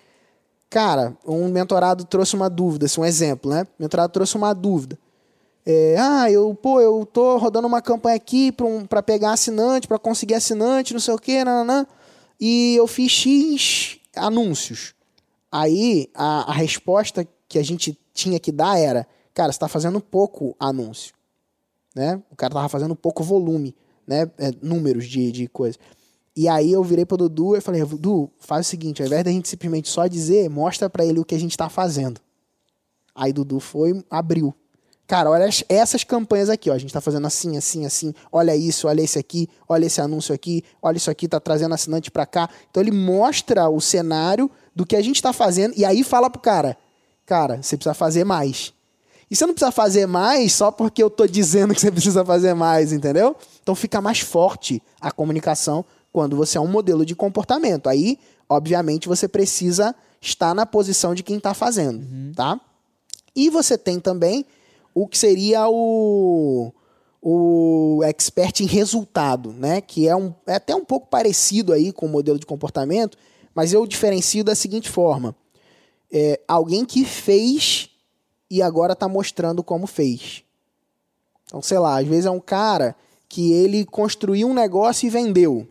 Cara, 0.69 1.15
um 1.25 1.47
mentorado 1.49 2.05
trouxe 2.05 2.35
uma 2.35 2.49
dúvida, 2.49 2.85
assim, 2.85 2.99
um 2.99 3.05
exemplo, 3.05 3.51
né? 3.51 3.63
O 3.79 3.83
mentorado 3.83 4.11
trouxe 4.11 4.35
uma 4.35 4.53
dúvida. 4.53 4.97
É, 5.65 5.95
ah, 5.97 6.31
eu, 6.31 6.53
pô, 6.53 6.79
eu 6.79 7.05
tô 7.05 7.37
rodando 7.37 7.67
uma 7.67 7.81
campanha 7.81 8.15
aqui 8.15 8.51
para 8.51 8.65
um, 8.65 8.85
pegar 9.05 9.31
assinante, 9.31 9.87
para 9.87 9.97
conseguir 9.97 10.35
assinante, 10.35 10.93
não 10.93 10.99
sei 10.99 11.13
o 11.13 11.17
quê, 11.17 11.43
nananã, 11.43 11.87
e 12.39 12.75
eu 12.75 12.87
fiz 12.87 13.11
X 13.11 13.99
anúncios. 14.15 14.93
Aí 15.51 16.09
a, 16.13 16.51
a 16.51 16.53
resposta 16.53 17.27
que 17.47 17.57
a 17.57 17.63
gente 17.63 17.97
tinha 18.13 18.39
que 18.39 18.51
dar 18.51 18.77
era: 18.77 19.07
cara, 19.33 19.51
você 19.51 19.57
está 19.57 19.67
fazendo 19.67 19.99
pouco 19.99 20.55
anúncio. 20.59 21.13
Né? 21.95 22.21
O 22.29 22.35
cara 22.35 22.53
tava 22.53 22.67
fazendo 22.69 22.95
pouco 22.95 23.23
volume, 23.23 23.73
né? 24.05 24.29
É, 24.37 24.51
números 24.61 25.05
de, 25.05 25.31
de 25.31 25.47
coisa. 25.47 25.77
E 26.35 26.49
aí 26.49 26.73
eu 26.73 26.83
virei 26.83 27.05
pro 27.05 27.15
Dudu 27.15 27.55
e 27.55 27.61
falei: 27.61 27.83
Dudu, 27.85 28.29
faz 28.37 28.67
o 28.67 28.69
seguinte, 28.69 29.01
ao 29.01 29.07
invés 29.07 29.23
da 29.23 29.31
gente 29.31 29.47
simplesmente 29.47 29.87
só 29.87 30.05
dizer, 30.05 30.49
mostra 30.49 30.89
para 30.89 31.05
ele 31.05 31.19
o 31.19 31.25
que 31.25 31.33
a 31.33 31.39
gente 31.39 31.57
tá 31.57 31.69
fazendo. 31.69 32.19
Aí 33.15 33.31
Dudu 33.31 33.61
foi, 33.61 34.03
abriu. 34.09 34.53
Cara, 35.07 35.29
olha 35.29 35.45
as- 35.45 35.63
essas 35.69 36.03
campanhas 36.03 36.49
aqui, 36.49 36.69
ó. 36.69 36.73
A 36.73 36.77
gente 36.77 36.91
tá 36.91 36.99
fazendo 36.99 37.25
assim, 37.27 37.55
assim, 37.55 37.85
assim. 37.85 38.13
Olha 38.31 38.55
isso, 38.55 38.87
olha 38.87 39.01
esse 39.01 39.17
aqui, 39.19 39.47
olha 39.69 39.85
esse 39.85 40.01
anúncio 40.01 40.33
aqui, 40.35 40.63
olha 40.81 40.97
isso 40.97 41.09
aqui, 41.11 41.27
tá 41.27 41.39
trazendo 41.39 41.73
assinante 41.75 42.09
pra 42.11 42.25
cá. 42.25 42.49
Então 42.69 42.81
ele 42.81 42.91
mostra 42.91 43.69
o 43.69 43.79
cenário 43.79 44.49
do 44.75 44.85
que 44.85 44.95
a 44.95 45.01
gente 45.01 45.21
tá 45.21 45.31
fazendo 45.31 45.73
e 45.77 45.85
aí 45.85 46.03
fala 46.03 46.29
pro 46.29 46.41
cara: 46.41 46.75
Cara, 47.25 47.61
você 47.61 47.77
precisa 47.77 47.93
fazer 47.93 48.23
mais. 48.25 48.73
E 49.29 49.35
você 49.35 49.45
não 49.45 49.53
precisa 49.53 49.71
fazer 49.71 50.05
mais 50.05 50.53
só 50.53 50.71
porque 50.71 51.01
eu 51.01 51.09
tô 51.09 51.25
dizendo 51.25 51.73
que 51.73 51.81
você 51.81 51.89
precisa 51.91 52.23
fazer 52.23 52.53
mais, 52.53 52.91
entendeu? 52.91 53.35
Então 53.61 53.75
fica 53.75 54.01
mais 54.01 54.19
forte 54.19 54.81
a 55.01 55.11
comunicação 55.11 55.83
quando 56.11 56.37
você 56.37 56.57
é 56.57 56.61
um 56.61 56.67
modelo 56.67 57.05
de 57.05 57.15
comportamento. 57.15 57.89
Aí, 57.89 58.19
obviamente, 58.47 59.07
você 59.07 59.27
precisa 59.27 59.95
estar 60.21 60.53
na 60.53 60.65
posição 60.65 61.13
de 61.13 61.23
quem 61.23 61.39
tá 61.39 61.53
fazendo, 61.53 62.05
tá? 62.33 62.59
E 63.35 63.49
você 63.49 63.77
tem 63.77 63.99
também 63.99 64.45
o 64.93 65.07
que 65.07 65.17
seria 65.17 65.67
o, 65.67 66.71
o 67.21 68.01
expert 68.03 68.61
em 68.61 68.65
resultado, 68.65 69.51
né? 69.51 69.81
Que 69.81 70.07
é, 70.07 70.15
um, 70.15 70.33
é 70.47 70.55
até 70.55 70.73
um 70.73 70.85
pouco 70.85 71.07
parecido 71.07 71.73
aí 71.73 71.91
com 71.91 72.05
o 72.05 72.09
modelo 72.09 72.39
de 72.39 72.45
comportamento, 72.45 73.17
mas 73.53 73.73
eu 73.73 73.85
diferencio 73.85 74.43
da 74.43 74.55
seguinte 74.55 74.89
forma. 74.89 75.35
É 76.11 76.39
alguém 76.47 76.85
que 76.85 77.03
fez 77.03 77.89
e 78.49 78.61
agora 78.61 78.93
está 78.93 79.07
mostrando 79.07 79.63
como 79.63 79.87
fez. 79.87 80.43
Então, 81.45 81.61
sei 81.61 81.79
lá, 81.79 81.99
às 81.99 82.07
vezes 82.07 82.25
é 82.25 82.31
um 82.31 82.39
cara 82.39 82.95
que 83.27 83.51
ele 83.53 83.85
construiu 83.85 84.47
um 84.47 84.53
negócio 84.53 85.07
e 85.07 85.09
vendeu. 85.09 85.67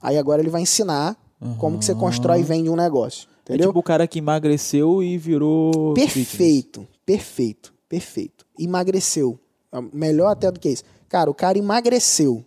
Aí 0.00 0.18
agora 0.18 0.40
ele 0.40 0.50
vai 0.50 0.62
ensinar 0.62 1.16
como 1.58 1.78
que 1.78 1.84
você 1.84 1.94
constrói 1.94 2.40
e 2.40 2.44
vende 2.44 2.70
um 2.70 2.76
negócio. 2.76 3.28
É 3.46 3.54
Entendeu? 3.54 3.68
tipo 3.68 3.80
o 3.80 3.82
cara 3.82 4.06
que 4.06 4.18
emagreceu 4.18 5.02
e 5.02 5.18
virou. 5.18 5.94
fitness. 5.94 6.14
Perfeito, 6.14 6.88
perfeito, 7.04 7.74
perfeito. 7.88 8.46
Emagreceu. 8.58 9.38
É 9.72 9.80
Melhor 9.92 10.28
até 10.30 10.50
do 10.50 10.60
que 10.60 10.68
isso. 10.68 10.84
Cara, 11.08 11.30
o 11.30 11.34
cara 11.34 11.58
emagreceu. 11.58 12.44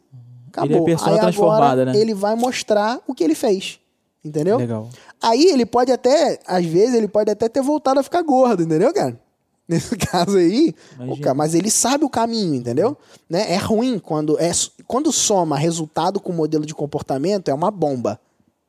Acabou. 0.47 0.71
Ele 0.71 0.79
é 0.79 0.85
persona 0.85 1.15
Aí 1.15 1.19
transformada, 1.19 1.81
agora 1.81 1.85
né? 1.93 1.97
ele 1.97 2.13
vai 2.13 2.35
mostrar 2.35 3.01
o 3.05 3.13
que 3.13 3.23
ele 3.23 3.35
fez. 3.35 3.79
Entendeu? 4.23 4.57
Legal. 4.57 4.89
Aí 5.21 5.45
ele 5.45 5.65
pode 5.65 5.91
até, 5.91 6.39
às 6.47 6.65
vezes, 6.65 6.95
ele 6.95 7.07
pode 7.07 7.29
até 7.29 7.47
ter 7.47 7.61
voltado 7.61 7.99
a 7.99 8.03
ficar 8.03 8.21
gordo, 8.23 8.63
entendeu, 8.63 8.91
cara? 8.93 9.19
Nesse 9.67 9.97
caso 9.97 10.37
aí, 10.37 10.75
Imagina. 10.99 11.33
mas 11.33 11.55
ele 11.55 11.71
sabe 11.71 12.05
o 12.05 12.09
caminho, 12.09 12.53
entendeu? 12.53 12.95
Né? 13.27 13.51
É 13.51 13.57
ruim 13.57 13.97
quando 13.97 14.39
é 14.39 14.51
quando 14.85 15.11
soma 15.11 15.57
resultado 15.57 16.19
com 16.19 16.31
modelo 16.31 16.65
de 16.65 16.75
comportamento 16.75 17.49
é 17.49 17.53
uma 17.53 17.71
bomba, 17.71 18.19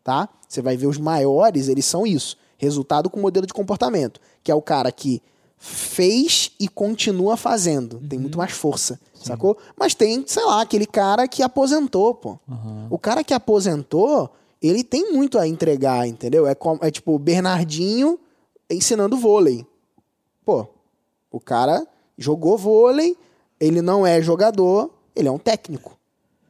tá? 0.03 0.27
Você 0.49 0.63
vai 0.63 0.75
ver 0.77 0.87
os 0.87 0.97
maiores, 0.97 1.69
eles 1.69 1.85
são 1.85 2.07
isso, 2.07 2.39
resultado 2.57 3.11
com 3.11 3.21
modelo 3.21 3.47
de 3.47 3.53
comportamento, 3.53 4.21
que 4.43 4.51
é 4.51 4.55
o 4.55 4.63
cara 4.63 4.91
que 4.91 5.21
fez 5.59 6.53
e 6.61 6.69
continua 6.69 7.37
fazendo, 7.37 7.99
tem 8.09 8.19
muito 8.19 8.39
mais 8.39 8.53
força, 8.53 9.01
sacou? 9.15 9.57
Mas 9.79 9.95
tem, 9.95 10.25
sei 10.27 10.45
lá, 10.45 10.63
aquele 10.63 10.87
cara 10.87 11.27
que 11.27 11.43
aposentou, 11.43 12.15
pô. 12.15 12.39
O 12.91 12.99
cara 12.99 13.25
que 13.25 13.35
aposentou, 13.35 14.31
ele 14.63 14.85
tem 14.85 15.13
muito 15.13 15.39
a 15.39 15.47
entregar, 15.47 16.07
entendeu? 16.07 16.47
É, 16.47 16.55
como, 16.55 16.79
é 16.83 16.91
tipo 16.91 17.19
Bernardinho 17.19 18.19
ensinando 18.71 19.17
vôlei. 19.17 19.67
Pô, 20.45 20.67
o 21.37 21.41
cara 21.41 21.87
jogou 22.17 22.57
vôlei, 22.57 23.17
ele 23.61 23.83
não 23.83 24.07
é 24.07 24.23
jogador, 24.23 24.91
ele 25.15 25.29
é 25.29 25.31
um 25.31 25.39
técnico. 25.39 25.97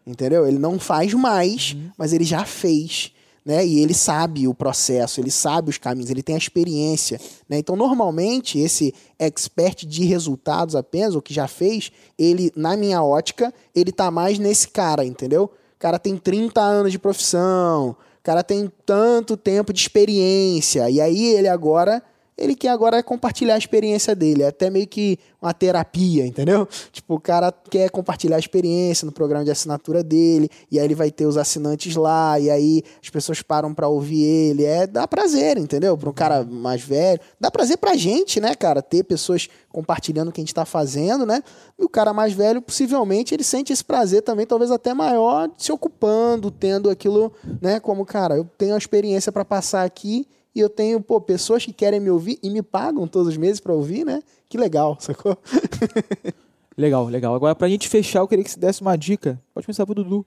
Entendeu? 0.06 0.46
Ele 0.46 0.58
não 0.58 0.78
faz 0.78 1.12
mais, 1.14 1.76
mas 1.98 2.12
ele 2.12 2.24
já 2.24 2.44
fez. 2.44 3.12
Né? 3.44 3.66
E 3.66 3.80
ele 3.80 3.94
sabe 3.94 4.46
o 4.46 4.54
processo, 4.54 5.20
ele 5.20 5.30
sabe 5.30 5.70
os 5.70 5.78
caminhos, 5.78 6.10
ele 6.10 6.22
tem 6.22 6.36
a 6.36 6.38
experiência. 6.38 7.20
Né? 7.48 7.58
Então, 7.58 7.74
normalmente, 7.74 8.58
esse 8.58 8.94
expert 9.18 9.84
de 9.84 10.04
resultados 10.04 10.76
apenas, 10.76 11.14
o 11.14 11.22
que 11.22 11.34
já 11.34 11.48
fez, 11.48 11.90
ele, 12.18 12.52
na 12.56 12.76
minha 12.76 13.02
ótica, 13.02 13.52
ele 13.74 13.90
tá 13.90 14.10
mais 14.10 14.38
nesse 14.38 14.68
cara, 14.68 15.04
entendeu? 15.04 15.44
O 15.44 15.78
cara 15.78 15.98
tem 15.98 16.16
30 16.16 16.60
anos 16.60 16.92
de 16.92 16.98
profissão, 16.98 17.90
o 17.90 18.22
cara 18.22 18.42
tem 18.42 18.70
tanto 18.84 19.36
tempo 19.36 19.72
de 19.72 19.80
experiência, 19.80 20.90
e 20.90 21.00
aí 21.00 21.26
ele 21.34 21.48
agora 21.48 22.02
ele 22.36 22.54
quer 22.54 22.68
agora 22.68 23.02
compartilhar 23.02 23.54
a 23.54 23.58
experiência 23.58 24.14
dele. 24.14 24.42
É 24.42 24.48
até 24.48 24.68
meio 24.68 24.86
que 24.86 25.18
uma 25.40 25.54
terapia, 25.54 26.26
entendeu? 26.26 26.68
Tipo, 26.92 27.14
o 27.14 27.20
cara 27.20 27.52
quer 27.52 27.90
compartilhar 27.90 28.36
a 28.36 28.38
experiência 28.38 29.06
no 29.06 29.12
programa 29.12 29.44
de 29.44 29.50
assinatura 29.50 30.02
dele, 30.02 30.50
e 30.70 30.78
aí 30.78 30.84
ele 30.84 30.94
vai 30.94 31.10
ter 31.10 31.24
os 31.24 31.36
assinantes 31.36 31.94
lá, 31.96 32.38
e 32.38 32.50
aí 32.50 32.82
as 33.02 33.08
pessoas 33.08 33.42
param 33.42 33.72
pra 33.72 33.88
ouvir 33.88 34.22
ele. 34.22 34.64
É, 34.64 34.86
dá 34.86 35.06
prazer, 35.06 35.56
entendeu? 35.56 35.96
Pra 35.96 36.10
um 36.10 36.12
cara 36.12 36.44
mais 36.44 36.82
velho. 36.82 37.20
Dá 37.40 37.50
prazer 37.50 37.78
pra 37.78 37.96
gente, 37.96 38.40
né, 38.40 38.54
cara? 38.54 38.82
Ter 38.82 39.04
pessoas 39.04 39.48
compartilhando 39.70 40.28
o 40.28 40.32
que 40.32 40.40
a 40.40 40.44
gente 40.44 40.54
tá 40.54 40.64
fazendo, 40.64 41.24
né? 41.24 41.42
E 41.78 41.84
o 41.84 41.88
cara 41.88 42.12
mais 42.12 42.32
velho, 42.32 42.60
possivelmente, 42.60 43.34
ele 43.34 43.44
sente 43.44 43.72
esse 43.72 43.84
prazer 43.84 44.22
também, 44.22 44.46
talvez 44.46 44.70
até 44.70 44.92
maior, 44.92 45.50
se 45.56 45.70
ocupando, 45.70 46.50
tendo 46.50 46.90
aquilo, 46.90 47.32
né? 47.60 47.78
Como, 47.80 48.04
cara, 48.04 48.36
eu 48.36 48.44
tenho 48.58 48.74
a 48.74 48.78
experiência 48.78 49.30
pra 49.30 49.44
passar 49.44 49.84
aqui 49.84 50.26
e 50.56 50.60
eu 50.60 50.70
tenho, 50.70 51.00
pô, 51.00 51.20
pessoas 51.20 51.64
que 51.64 51.72
querem 51.72 52.00
me 52.00 52.10
ouvir 52.10 52.38
e 52.42 52.48
me 52.48 52.62
pagam 52.62 53.06
todos 53.06 53.28
os 53.28 53.36
meses 53.36 53.60
pra 53.60 53.72
ouvir, 53.72 54.04
né? 54.04 54.22
Que 54.48 54.56
legal, 54.56 54.96
sacou? 54.98 55.36
Legal, 56.78 57.06
legal. 57.06 57.34
Agora, 57.34 57.54
pra 57.54 57.70
gente 57.70 57.88
fechar, 57.88 58.18
eu 58.18 58.28
queria 58.28 58.44
que 58.44 58.50
você 58.50 58.60
desse 58.60 58.82
uma 58.82 58.98
dica. 58.98 59.40
Pode 59.54 59.66
começar 59.66 59.86
pro 59.86 59.94
Dudu. 59.94 60.26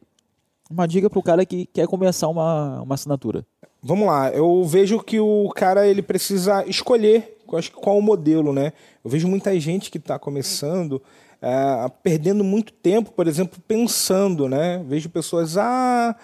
Uma 0.68 0.88
dica 0.88 1.08
pro 1.08 1.22
cara 1.22 1.46
que 1.46 1.68
quer 1.68 1.86
começar 1.86 2.28
uma, 2.28 2.82
uma 2.82 2.96
assinatura. 2.96 3.46
vamos 3.84 4.08
lá, 4.08 4.32
eu 4.32 4.64
vejo 4.64 5.00
que 5.04 5.20
o 5.20 5.48
cara 5.50 5.88
ele 5.88 6.02
precisa 6.02 6.66
escolher 6.66 7.38
acho 7.58 7.72
que 7.72 7.78
qual 7.78 7.98
o 7.98 8.02
modelo, 8.02 8.54
né? 8.54 8.74
Eu 9.04 9.10
vejo 9.10 9.28
muita 9.28 9.58
gente 9.60 9.90
que 9.90 9.98
está 9.98 10.20
começando 10.20 11.02
é, 11.42 11.90
perdendo 12.04 12.44
muito 12.44 12.74
tempo, 12.74 13.12
por 13.12 13.28
exemplo, 13.28 13.60
pensando, 13.68 14.48
né? 14.48 14.84
Vejo 14.88 15.10
pessoas, 15.10 15.58
ah, 15.58 16.16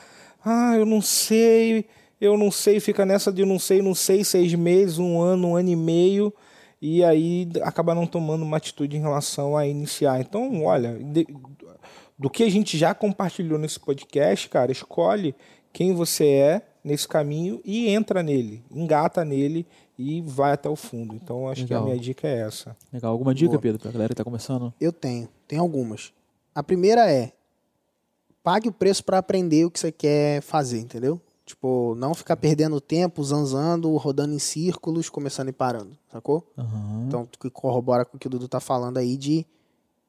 ah, 0.43 0.75
eu 0.75 0.85
não 0.85 1.01
sei, 1.01 1.85
eu 2.19 2.37
não 2.37 2.49
sei, 2.51 2.79
fica 2.79 3.05
nessa 3.05 3.31
de 3.31 3.45
não 3.45 3.59
sei, 3.59 3.81
não 3.81 3.95
sei, 3.95 4.23
seis 4.23 4.53
meses, 4.53 4.97
um 4.97 5.19
ano, 5.21 5.49
um 5.49 5.55
ano 5.55 5.69
e 5.69 5.75
meio, 5.75 6.33
e 6.81 7.03
aí 7.03 7.49
acaba 7.61 7.95
não 7.95 8.05
tomando 8.05 8.43
uma 8.43 8.57
atitude 8.57 8.95
em 8.95 9.01
relação 9.01 9.57
a 9.57 9.67
iniciar. 9.67 10.19
Então, 10.21 10.63
olha, 10.63 10.93
de, 10.93 11.27
do 12.17 12.29
que 12.29 12.43
a 12.43 12.49
gente 12.49 12.77
já 12.77 12.93
compartilhou 12.93 13.59
nesse 13.59 13.79
podcast, 13.79 14.49
cara, 14.49 14.71
escolhe 14.71 15.35
quem 15.73 15.93
você 15.93 16.25
é 16.27 16.61
nesse 16.83 17.07
caminho 17.07 17.59
e 17.65 17.89
entra 17.89 18.21
nele, 18.21 18.63
engata 18.71 19.25
nele 19.25 19.65
e 19.97 20.21
vai 20.21 20.53
até 20.53 20.69
o 20.69 20.75
fundo. 20.75 21.15
Então 21.15 21.49
acho 21.49 21.63
Legal. 21.63 21.81
que 21.81 21.83
a 21.83 21.91
minha 21.91 22.01
dica 22.01 22.27
é 22.27 22.41
essa. 22.41 22.75
Legal. 22.93 23.11
Alguma 23.11 23.33
dica, 23.33 23.51
Boa. 23.51 23.61
Pedro, 23.61 23.79
para 23.79 23.89
a 23.89 23.93
galera 23.93 24.09
que 24.09 24.13
está 24.13 24.23
começando? 24.23 24.73
Eu 24.79 24.93
tenho, 24.93 25.27
tem 25.47 25.59
algumas. 25.59 26.13
A 26.53 26.63
primeira 26.63 27.11
é 27.11 27.33
pague 28.43 28.69
o 28.69 28.71
preço 28.71 29.03
para 29.03 29.17
aprender 29.17 29.65
o 29.65 29.71
que 29.71 29.79
você 29.79 29.91
quer 29.91 30.41
fazer, 30.41 30.79
entendeu? 30.79 31.19
Tipo, 31.45 31.93
não 31.95 32.15
ficar 32.15 32.35
perdendo 32.37 32.81
tempo, 32.81 33.23
zanzando, 33.23 33.95
rodando 33.97 34.33
em 34.33 34.39
círculos, 34.39 35.09
começando 35.09 35.49
e 35.49 35.53
parando, 35.53 35.95
sacou? 36.11 36.43
Uhum. 36.57 37.05
Então, 37.07 37.27
que 37.39 37.51
corrobora 37.51 38.03
com 38.03 38.17
o 38.17 38.19
que 38.19 38.25
o 38.25 38.29
Dudu 38.29 38.47
tá 38.47 38.59
falando 38.59 38.97
aí 38.97 39.15
de 39.15 39.45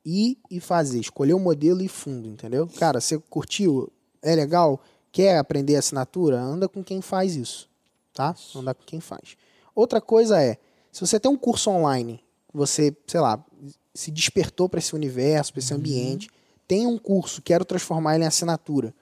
ir 0.03 0.39
e 0.51 0.61
fazer, 0.61 0.99
escolher 0.99 1.35
o 1.35 1.39
modelo 1.39 1.83
e 1.83 1.89
fundo, 1.89 2.27
entendeu? 2.27 2.67
Cara, 2.79 3.03
você 3.03 3.19
curtiu? 3.19 3.93
É 4.23 4.35
legal? 4.35 4.81
Quer 5.13 5.37
aprender 5.37 5.77
assinatura? 5.77 6.41
Anda 6.41 6.69
com 6.71 6.83
quem 6.83 7.03
faz 7.03 7.37
isso, 7.37 7.69
tá? 8.15 8.35
Anda 8.55 8.73
com 8.73 8.85
quem 8.85 9.01
faz. 9.01 9.37
Outra 9.75 10.01
coisa 10.01 10.43
é, 10.43 10.57
se 10.91 11.01
você 11.03 11.21
tem 11.21 11.31
um 11.31 11.37
curso 11.37 11.69
online, 11.69 12.25
você, 12.51 12.97
sei 13.07 13.21
lá, 13.21 13.45
se 13.93 14.11
despertou 14.11 14.71
para 14.71 14.79
esse 14.79 14.95
universo, 14.95 15.53
para 15.53 15.61
esse 15.61 15.75
uhum. 15.75 15.81
ambiente, 15.81 16.31
tem 16.67 16.87
um 16.87 16.97
curso, 16.97 17.43
quero 17.43 17.65
transformar 17.65 18.15
ele 18.15 18.25
em 18.25 18.27
assinatura. 18.27 18.95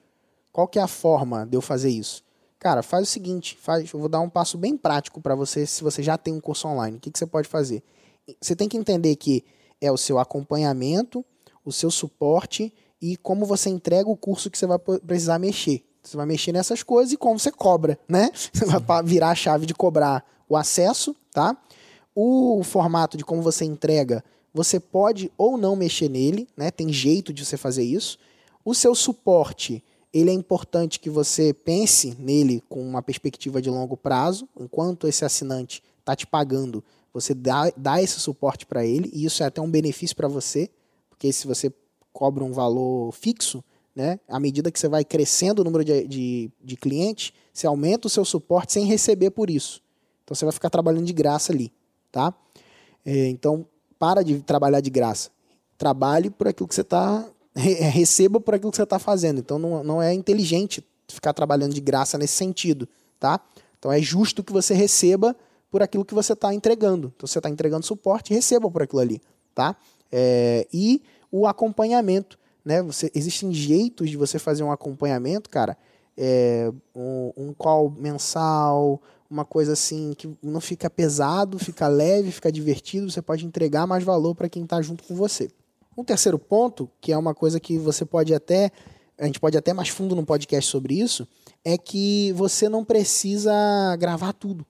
Qual 0.51 0.67
que 0.67 0.79
é 0.79 0.81
a 0.81 0.87
forma 0.87 1.45
de 1.45 1.55
eu 1.55 1.61
fazer 1.61 1.89
isso? 1.89 2.24
Cara, 2.65 2.81
faz 2.81 3.07
o 3.07 3.11
seguinte, 3.11 3.55
faz, 3.61 3.93
eu 3.93 3.99
vou 3.99 4.09
dar 4.09 4.19
um 4.21 4.27
passo 4.27 4.57
bem 4.57 4.75
prático 4.75 5.21
para 5.21 5.35
você 5.35 5.67
se 5.67 5.83
você 5.83 6.01
já 6.01 6.17
tem 6.17 6.33
um 6.33 6.39
curso 6.39 6.67
online. 6.67 6.97
O 6.97 6.99
que, 6.99 7.11
que 7.11 7.19
você 7.19 7.27
pode 7.27 7.47
fazer? 7.47 7.83
Você 8.41 8.55
tem 8.55 8.67
que 8.67 8.75
entender 8.75 9.15
que 9.17 9.45
é 9.79 9.91
o 9.91 9.97
seu 9.97 10.17
acompanhamento, 10.17 11.23
o 11.63 11.71
seu 11.71 11.91
suporte 11.91 12.73
e 12.99 13.17
como 13.17 13.45
você 13.45 13.69
entrega 13.69 14.09
o 14.09 14.17
curso 14.17 14.49
que 14.49 14.57
você 14.57 14.65
vai 14.65 14.79
precisar 14.79 15.37
mexer. 15.37 15.85
Você 16.01 16.17
vai 16.17 16.25
mexer 16.25 16.53
nessas 16.53 16.81
coisas 16.81 17.13
e 17.13 17.17
como 17.17 17.37
você 17.37 17.51
cobra, 17.51 17.99
né? 18.09 18.31
Você 18.51 18.65
vai 18.65 19.03
virar 19.03 19.29
a 19.29 19.35
chave 19.35 19.67
de 19.67 19.75
cobrar 19.75 20.25
o 20.49 20.57
acesso, 20.57 21.15
tá? 21.31 21.55
O 22.15 22.63
formato 22.63 23.15
de 23.15 23.23
como 23.23 23.43
você 23.43 23.63
entrega, 23.63 24.23
você 24.51 24.79
pode 24.79 25.31
ou 25.37 25.55
não 25.55 25.75
mexer 25.75 26.09
nele, 26.09 26.47
né? 26.57 26.71
Tem 26.71 26.91
jeito 26.91 27.31
de 27.31 27.45
você 27.45 27.57
fazer 27.57 27.83
isso. 27.83 28.17
O 28.65 28.73
seu 28.73 28.95
suporte, 28.95 29.83
ele 30.15 30.29
é 30.29 30.33
importante 30.33 30.97
que 30.97 31.09
você 31.09 31.53
pense 31.53 32.15
nele 32.17 32.63
com 32.69 32.81
uma 32.81 33.01
perspectiva 33.01 33.61
de 33.61 33.69
longo 33.69 33.97
prazo, 33.97 34.47
enquanto 34.57 35.09
esse 35.09 35.25
assinante 35.25 35.83
está 35.99 36.15
te 36.15 36.25
pagando, 36.25 36.81
você 37.13 37.33
dá, 37.33 37.69
dá 37.75 38.01
esse 38.01 38.17
suporte 38.21 38.65
para 38.65 38.85
ele, 38.85 39.11
e 39.13 39.25
isso 39.25 39.43
é 39.43 39.45
até 39.45 39.59
um 39.59 39.69
benefício 39.69 40.15
para 40.15 40.29
você, 40.29 40.69
porque 41.09 41.33
se 41.33 41.45
você 41.45 41.69
cobra 42.13 42.45
um 42.45 42.53
valor 42.53 43.11
fixo, 43.11 43.61
né, 43.93 44.17
à 44.29 44.39
medida 44.39 44.71
que 44.71 44.79
você 44.79 44.87
vai 44.87 45.03
crescendo 45.03 45.59
o 45.59 45.65
número 45.65 45.83
de, 45.83 46.07
de, 46.07 46.51
de 46.63 46.77
clientes, 46.77 47.33
você 47.51 47.67
aumenta 47.67 48.07
o 48.07 48.09
seu 48.09 48.23
suporte 48.23 48.71
sem 48.71 48.85
receber 48.85 49.31
por 49.31 49.49
isso. 49.49 49.81
Então 50.23 50.33
você 50.33 50.45
vai 50.45 50.53
ficar 50.53 50.69
trabalhando 50.69 51.05
de 51.05 51.13
graça 51.13 51.51
ali, 51.51 51.73
tá? 52.09 52.33
É, 53.05 53.27
então 53.27 53.67
para 53.99 54.23
de 54.23 54.41
trabalhar 54.41 54.79
de 54.79 54.89
graça. 54.89 55.29
Trabalhe 55.77 56.29
por 56.29 56.47
aquilo 56.47 56.69
que 56.69 56.75
você 56.75 56.81
está 56.81 57.29
receba 57.55 58.39
por 58.39 58.53
aquilo 58.53 58.71
que 58.71 58.77
você 58.77 58.83
está 58.83 58.99
fazendo. 58.99 59.39
Então 59.39 59.57
não, 59.57 59.83
não 59.83 60.01
é 60.01 60.13
inteligente 60.13 60.85
ficar 61.07 61.33
trabalhando 61.33 61.73
de 61.73 61.81
graça 61.81 62.17
nesse 62.17 62.33
sentido, 62.33 62.87
tá? 63.19 63.39
Então 63.79 63.91
é 63.91 64.01
justo 64.01 64.43
que 64.43 64.51
você 64.51 64.73
receba 64.73 65.35
por 65.71 65.81
aquilo 65.81 66.05
que 66.05 66.13
você 66.13 66.33
está 66.33 66.53
entregando. 66.53 67.13
Então 67.15 67.27
você 67.27 67.39
está 67.39 67.49
entregando 67.49 67.85
suporte, 67.85 68.33
receba 68.33 68.69
por 68.69 68.83
aquilo 68.83 69.01
ali, 69.01 69.21
tá? 69.53 69.75
É, 70.11 70.67
e 70.73 71.01
o 71.31 71.47
acompanhamento, 71.47 72.37
né? 72.63 72.81
Você, 72.81 73.11
existem 73.13 73.53
jeitos 73.53 74.09
de 74.09 74.17
você 74.17 74.39
fazer 74.39 74.63
um 74.63 74.71
acompanhamento, 74.71 75.49
cara. 75.49 75.77
É, 76.17 76.71
um, 76.95 77.31
um 77.35 77.53
call 77.53 77.89
mensal, 77.89 79.01
uma 79.29 79.43
coisa 79.43 79.73
assim 79.73 80.13
que 80.17 80.33
não 80.41 80.61
fica 80.61 80.89
pesado, 80.89 81.59
fica 81.59 81.87
leve, 81.87 82.31
fica 82.31 82.51
divertido, 82.51 83.11
você 83.11 83.21
pode 83.21 83.45
entregar 83.45 83.85
mais 83.85 84.03
valor 84.03 84.33
para 84.33 84.47
quem 84.47 84.63
está 84.63 84.81
junto 84.81 85.03
com 85.03 85.15
você. 85.15 85.49
Um 85.97 86.03
terceiro 86.03 86.37
ponto, 86.37 86.89
que 86.99 87.11
é 87.11 87.17
uma 87.17 87.33
coisa 87.33 87.59
que 87.59 87.77
você 87.77 88.05
pode 88.05 88.33
até, 88.33 88.71
a 89.17 89.25
gente 89.25 89.39
pode 89.39 89.57
até 89.57 89.73
mais 89.73 89.89
fundo 89.89 90.15
no 90.15 90.25
podcast 90.25 90.69
sobre 90.69 90.99
isso, 90.99 91.27
é 91.63 91.77
que 91.77 92.33
você 92.33 92.67
não 92.67 92.83
precisa 92.83 93.51
gravar 93.97 94.33
tudo. 94.33 94.65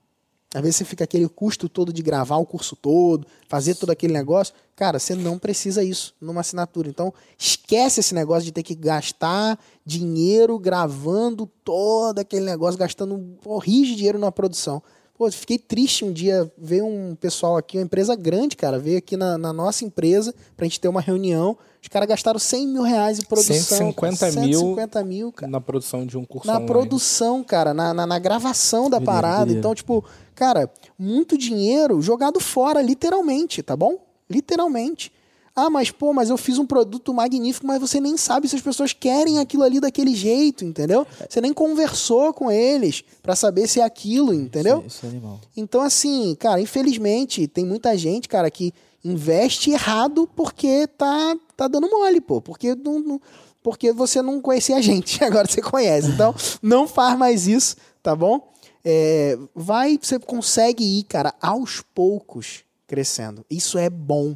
Às 0.55 0.61
vezes 0.61 0.77
você 0.77 0.85
fica 0.85 1.03
aquele 1.03 1.27
custo 1.27 1.67
todo 1.67 1.91
de 1.91 2.01
gravar 2.01 2.37
o 2.37 2.45
curso 2.45 2.77
todo, 2.77 3.27
fazer 3.49 3.75
todo 3.75 3.89
aquele 3.89 4.13
negócio. 4.13 4.53
Cara, 4.73 4.99
você 4.99 5.13
não 5.13 5.37
precisa 5.37 5.83
isso 5.83 6.15
numa 6.21 6.39
assinatura. 6.39 6.87
Então, 6.87 7.13
esquece 7.37 7.99
esse 7.99 8.15
negócio 8.15 8.45
de 8.45 8.53
ter 8.53 8.63
que 8.63 8.73
gastar 8.73 9.59
dinheiro 9.85 10.57
gravando 10.57 11.45
todo 11.45 12.19
aquele 12.19 12.45
negócio, 12.45 12.79
gastando 12.79 13.15
um 13.15 13.37
de 13.61 13.95
dinheiro 13.95 14.17
na 14.17 14.31
produção. 14.31 14.81
Pô, 15.17 15.31
fiquei 15.31 15.57
triste 15.57 16.03
um 16.03 16.11
dia 16.11 16.51
ver 16.57 16.83
um 16.83 17.15
pessoal 17.15 17.55
aqui, 17.55 17.77
uma 17.77 17.83
empresa 17.83 18.15
grande, 18.15 18.55
cara, 18.57 18.77
veio 18.77 18.97
aqui 18.97 19.15
na, 19.15 19.37
na 19.37 19.53
nossa 19.53 19.85
empresa 19.85 20.33
pra 20.57 20.65
gente 20.65 20.79
ter 20.79 20.87
uma 20.87 20.99
reunião. 20.99 21.57
Os 21.81 21.87
caras 21.87 22.09
gastaram 22.09 22.39
100 22.39 22.67
mil 22.67 22.81
reais 22.81 23.19
em 23.19 23.23
produção. 23.23 23.55
150 23.55 24.17
cara, 24.17 24.31
mil, 24.41 24.59
150 24.59 25.03
mil 25.03 25.31
cara. 25.31 25.51
na 25.51 25.61
produção 25.61 26.05
de 26.05 26.17
um 26.17 26.25
curso 26.25 26.47
Na 26.47 26.55
online. 26.55 26.67
produção, 26.67 27.43
cara, 27.43 27.73
na, 27.73 27.93
na, 27.93 28.05
na 28.05 28.19
gravação 28.19 28.89
da 28.89 28.99
parada. 28.99 29.51
Então, 29.51 29.73
tipo, 29.73 30.03
Cara, 30.35 30.69
muito 30.99 31.37
dinheiro 31.37 32.01
jogado 32.01 32.41
fora, 32.41 32.81
literalmente, 32.81 33.63
tá 33.63 33.75
bom? 33.75 33.97
Literalmente. 34.29 35.11
Ah, 35.55 35.69
mas 35.69 35.89
pô, 35.89 36.11
mas 36.11 36.29
eu 36.29 36.37
fiz 36.37 36.57
um 36.59 36.65
produto 36.65 37.13
magnífico, 37.13 37.65
mas 37.65 37.79
você 37.79 38.01
nem 38.01 38.17
sabe 38.17 38.49
se 38.49 38.57
as 38.57 38.61
pessoas 38.61 38.91
querem 38.91 39.39
aquilo 39.39 39.63
ali 39.63 39.79
daquele 39.79 40.13
jeito, 40.13 40.65
entendeu? 40.65 41.07
Você 41.29 41.39
nem 41.39 41.53
conversou 41.53 42.33
com 42.33 42.51
eles 42.51 43.03
para 43.23 43.37
saber 43.37 43.65
se 43.67 43.79
é 43.79 43.83
aquilo, 43.83 44.33
entendeu? 44.33 44.79
Isso, 44.79 44.97
isso 44.97 45.05
é 45.05 45.09
animal. 45.09 45.39
Então, 45.55 45.81
assim, 45.81 46.35
cara, 46.37 46.59
infelizmente, 46.59 47.47
tem 47.47 47.65
muita 47.65 47.97
gente, 47.97 48.27
cara, 48.27 48.51
que 48.51 48.73
investe 49.01 49.71
errado 49.71 50.27
porque 50.35 50.87
tá, 50.87 51.37
tá 51.55 51.69
dando 51.69 51.89
mole, 51.89 52.19
pô. 52.19 52.41
Porque, 52.41 52.75
não, 52.75 52.99
não, 52.99 53.21
porque 53.63 53.93
você 53.93 54.21
não 54.21 54.41
conhecia 54.41 54.75
a 54.75 54.81
gente, 54.81 55.21
agora 55.25 55.47
você 55.47 55.61
conhece. 55.61 56.09
Então, 56.09 56.35
não 56.61 56.85
faz 56.85 57.17
mais 57.17 57.47
isso, 57.47 57.77
tá 58.03 58.13
bom? 58.13 58.51
É, 58.83 59.37
vai, 59.55 59.97
você 60.01 60.19
consegue 60.19 60.83
ir, 60.83 61.03
cara, 61.03 61.33
aos 61.41 61.81
poucos 61.93 62.65
crescendo. 62.85 63.45
Isso 63.49 63.77
é 63.77 63.89
bom. 63.89 64.35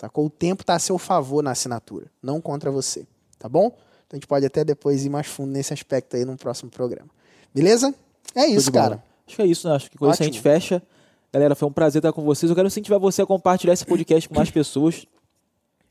Sacou? 0.00 0.24
O 0.24 0.30
tempo 0.30 0.62
está 0.62 0.76
a 0.76 0.78
seu 0.78 0.96
favor 0.96 1.42
na 1.42 1.50
assinatura, 1.50 2.06
não 2.22 2.40
contra 2.40 2.70
você. 2.70 3.06
Tá 3.38 3.50
bom? 3.50 3.66
Então 3.66 4.12
a 4.12 4.16
gente 4.16 4.26
pode 4.26 4.46
até 4.46 4.64
depois 4.64 5.04
ir 5.04 5.10
mais 5.10 5.26
fundo 5.26 5.52
nesse 5.52 5.74
aspecto 5.74 6.16
aí 6.16 6.24
no 6.24 6.38
próximo 6.38 6.70
programa. 6.70 7.10
Beleza? 7.54 7.94
É 8.34 8.46
isso, 8.46 8.72
cara. 8.72 9.04
Acho 9.26 9.36
que 9.36 9.42
é 9.42 9.46
isso, 9.46 9.68
né? 9.68 9.74
Acho 9.74 9.90
que 9.90 9.98
com 9.98 10.10
isso 10.10 10.22
a 10.22 10.24
gente 10.24 10.40
fecha. 10.40 10.82
Galera, 11.30 11.54
foi 11.54 11.68
um 11.68 11.72
prazer 11.72 12.00
estar 12.00 12.14
com 12.14 12.24
vocês. 12.24 12.48
Eu 12.48 12.56
quero 12.56 12.66
incentivar 12.66 12.98
você 12.98 13.20
a 13.20 13.26
compartilhar 13.26 13.74
esse 13.74 13.84
podcast 13.84 14.26
com 14.26 14.34
mais 14.34 14.50
pessoas. 14.50 15.04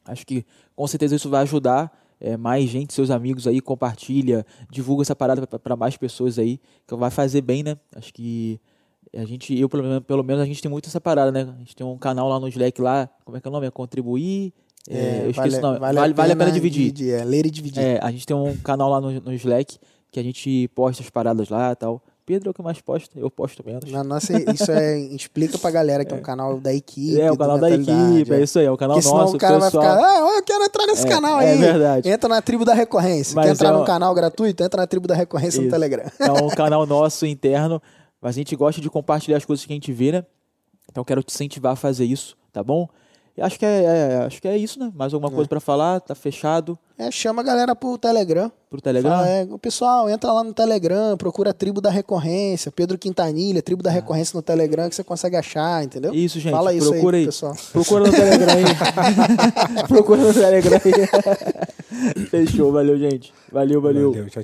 Acho 0.06 0.26
que 0.26 0.44
com 0.76 0.88
certeza 0.88 1.16
isso 1.16 1.30
vai 1.30 1.44
ajudar 1.44 1.96
é, 2.20 2.36
mais 2.36 2.68
gente, 2.68 2.96
seus 2.96 3.12
amigos 3.12 3.46
aí, 3.46 3.62
compartilha, 3.62 4.44
divulga 4.72 5.04
essa 5.04 5.16
parada 5.16 5.46
para 5.46 5.76
mais 5.76 5.96
pessoas 5.96 6.40
aí, 6.40 6.60
que 6.88 6.96
vai 6.96 7.12
fazer 7.12 7.42
bem, 7.42 7.62
né? 7.62 7.78
Acho 7.96 8.12
que 8.12 8.60
a 9.16 9.26
gente, 9.26 9.58
eu 9.58 9.68
pelo 9.68 9.84
menos, 9.84 10.04
pelo 10.04 10.24
menos 10.24 10.44
a 10.44 10.46
gente 10.46 10.62
tem 10.62 10.70
muito 10.70 10.88
essa 10.88 11.02
parada, 11.02 11.32
né? 11.32 11.42
A 11.56 11.60
gente 11.60 11.76
tem 11.76 11.86
um 11.86 11.98
canal 11.98 12.28
lá 12.30 12.40
no 12.40 12.48
Slack 12.48 12.82
lá, 12.82 13.10
como 13.26 13.38
é 13.38 13.42
que 13.42 13.48
é 13.48 13.50
o 13.50 13.52
nome? 13.52 13.68
É 13.68 13.72
contribuir. 13.72 14.54
É, 14.88 14.98
é, 14.98 15.22
eu 15.26 15.32
esqueci 15.32 15.50
vale, 15.50 15.58
o 15.58 15.62
nome. 15.62 15.80
Vale, 15.80 16.00
vale, 16.00 16.14
a, 16.14 16.16
vale 16.16 16.34
a 16.34 16.36
pena 16.36 16.52
dividir. 16.52 16.92
dividir. 16.92 17.14
É, 17.14 17.24
ler 17.24 17.46
e 17.46 17.52
dividir. 17.52 17.84
É, 17.84 18.00
a 18.02 18.12
gente 18.12 18.26
tem 18.26 18.36
um 18.36 18.56
canal 18.58 18.90
lá 18.90 19.02
no, 19.02 19.12
no 19.12 19.34
Slack 19.34 19.78
que 20.12 20.20
a 20.20 20.24
gente 20.24 20.68
posta 20.70 21.04
as 21.04 21.10
paradas 21.10 21.50
lá 21.50 21.72
e 21.72 21.76
tal. 21.76 22.02
Pedro 22.30 22.50
é 22.50 22.52
o 22.52 22.54
que 22.54 22.62
mais 22.62 22.80
posta, 22.80 23.18
eu 23.18 23.32
posto 23.32 23.64
menos. 23.66 23.92
Na 23.92 24.04
nossa, 24.04 24.34
isso 24.54 24.72
é, 24.72 25.00
explica 25.00 25.58
pra 25.58 25.72
galera 25.72 26.06
que 26.06 26.14
é 26.14 26.16
um 26.16 26.22
canal 26.22 26.60
da 26.60 26.72
equipe. 26.72 27.20
É, 27.20 27.32
o 27.32 27.36
canal 27.36 27.58
da 27.58 27.72
equipe, 27.72 28.32
é 28.32 28.44
isso 28.44 28.60
aí, 28.60 28.66
é 28.66 28.72
o 28.72 28.78
canal 28.78 28.98
Porque 28.98 29.10
nosso. 29.10 29.32
Senão 29.32 29.36
o 29.36 29.40
cara 29.40 29.60
pessoal... 29.60 29.84
vai 29.84 29.98
ficar, 29.98 30.08
ah, 30.08 30.38
eu 30.38 30.44
quero 30.44 30.64
entrar 30.64 30.86
nesse 30.86 31.08
é, 31.08 31.10
canal 31.10 31.42
é 31.42 31.50
aí. 31.50 31.58
É 31.58 31.58
verdade. 31.58 32.08
Entra 32.08 32.30
na 32.30 32.40
tribo 32.40 32.64
da 32.64 32.76
recorrência. 32.76 33.34
Mas 33.36 33.48
Quer 33.48 33.52
entrar 33.54 33.70
é 33.70 33.72
num 33.72 33.84
canal 33.84 34.14
gratuito? 34.14 34.64
Entra 34.64 34.82
na 34.82 34.86
tribo 34.86 35.08
da 35.08 35.16
recorrência 35.16 35.58
isso. 35.58 35.66
no 35.66 35.72
Telegram. 35.72 36.04
É 36.20 36.32
um 36.32 36.50
canal 36.50 36.86
nosso 36.86 37.26
interno, 37.26 37.82
mas 38.22 38.36
a 38.36 38.40
gente 38.40 38.56
gosta 38.56 38.82
de 38.82 38.90
compartilhar 38.90 39.38
as 39.38 39.46
coisas 39.46 39.66
que 39.66 39.72
a 39.74 39.76
gente 39.76 39.92
vê, 39.92 40.12
né? 40.12 40.26
Então 40.92 41.04
quero 41.04 41.22
te 41.24 41.34
incentivar 41.34 41.74
a 41.74 41.76
fazer 41.76 42.06
isso, 42.06 42.36
tá 42.52 42.64
bom? 42.64 42.88
E 43.38 43.42
acho 43.42 43.58
que 43.58 43.66
é, 43.66 43.84
é- 43.84 44.18
acho 44.26 44.42
que 44.42 44.48
é 44.50 44.58
isso, 44.58 44.78
né? 44.80 44.92
Mais 44.94 45.14
alguma 45.14 45.32
coisa 45.32 45.48
pra 45.48 45.62
falar? 45.62 46.02
Tá 46.02 46.14
fechado 46.14 46.78
É, 46.98 47.10
chama 47.10 47.42
a 47.42 47.46
galera 47.46 47.74
pro 47.74 47.98
Telegram. 47.98 48.52
pro 48.70 48.82
Telegram? 48.82 49.12
Fala, 49.12 49.30
é, 49.30 49.44
o 49.50 49.58
pessoal, 49.58 50.10
entra 50.10 50.34
lá 50.34 50.44
no 50.44 50.54
Telegram, 50.54 51.16
procura 51.16 51.52
a 51.52 51.54
tribo 51.54 51.80
da 51.80 51.90
recorrência, 51.90 52.70
Pedro 52.70 52.98
Quintanilha, 52.98 53.62
tribo 53.62 53.82
da 53.82 53.90
recorrência 53.90 54.36
no 54.36 54.42
Telegram 54.42 54.90
que 54.90 54.96
você 54.96 55.04
consegue 55.06 55.38
achar, 55.38 55.82
entendeu? 55.86 56.14
Isso, 56.14 56.38
gente. 56.40 56.52
Fala 56.52 56.74
isso 56.74 56.92
procura 56.92 57.16
aí, 57.16 57.22
aí. 57.22 57.26
pessoal. 57.28 57.56
Procura 57.72 58.06
no 58.08 58.12
Telegram 58.12 58.54
aí. 58.54 59.88
procura 59.88 60.22
no 60.22 60.34
Telegram 60.34 60.80
aí. 60.84 62.26
Fechou, 62.30 62.72
valeu, 62.74 62.98
gente. 62.98 63.34
Valeu, 63.52 63.82
valeu. 63.82 64.12
Valeu, 64.12 64.30
tchau, 64.30 64.44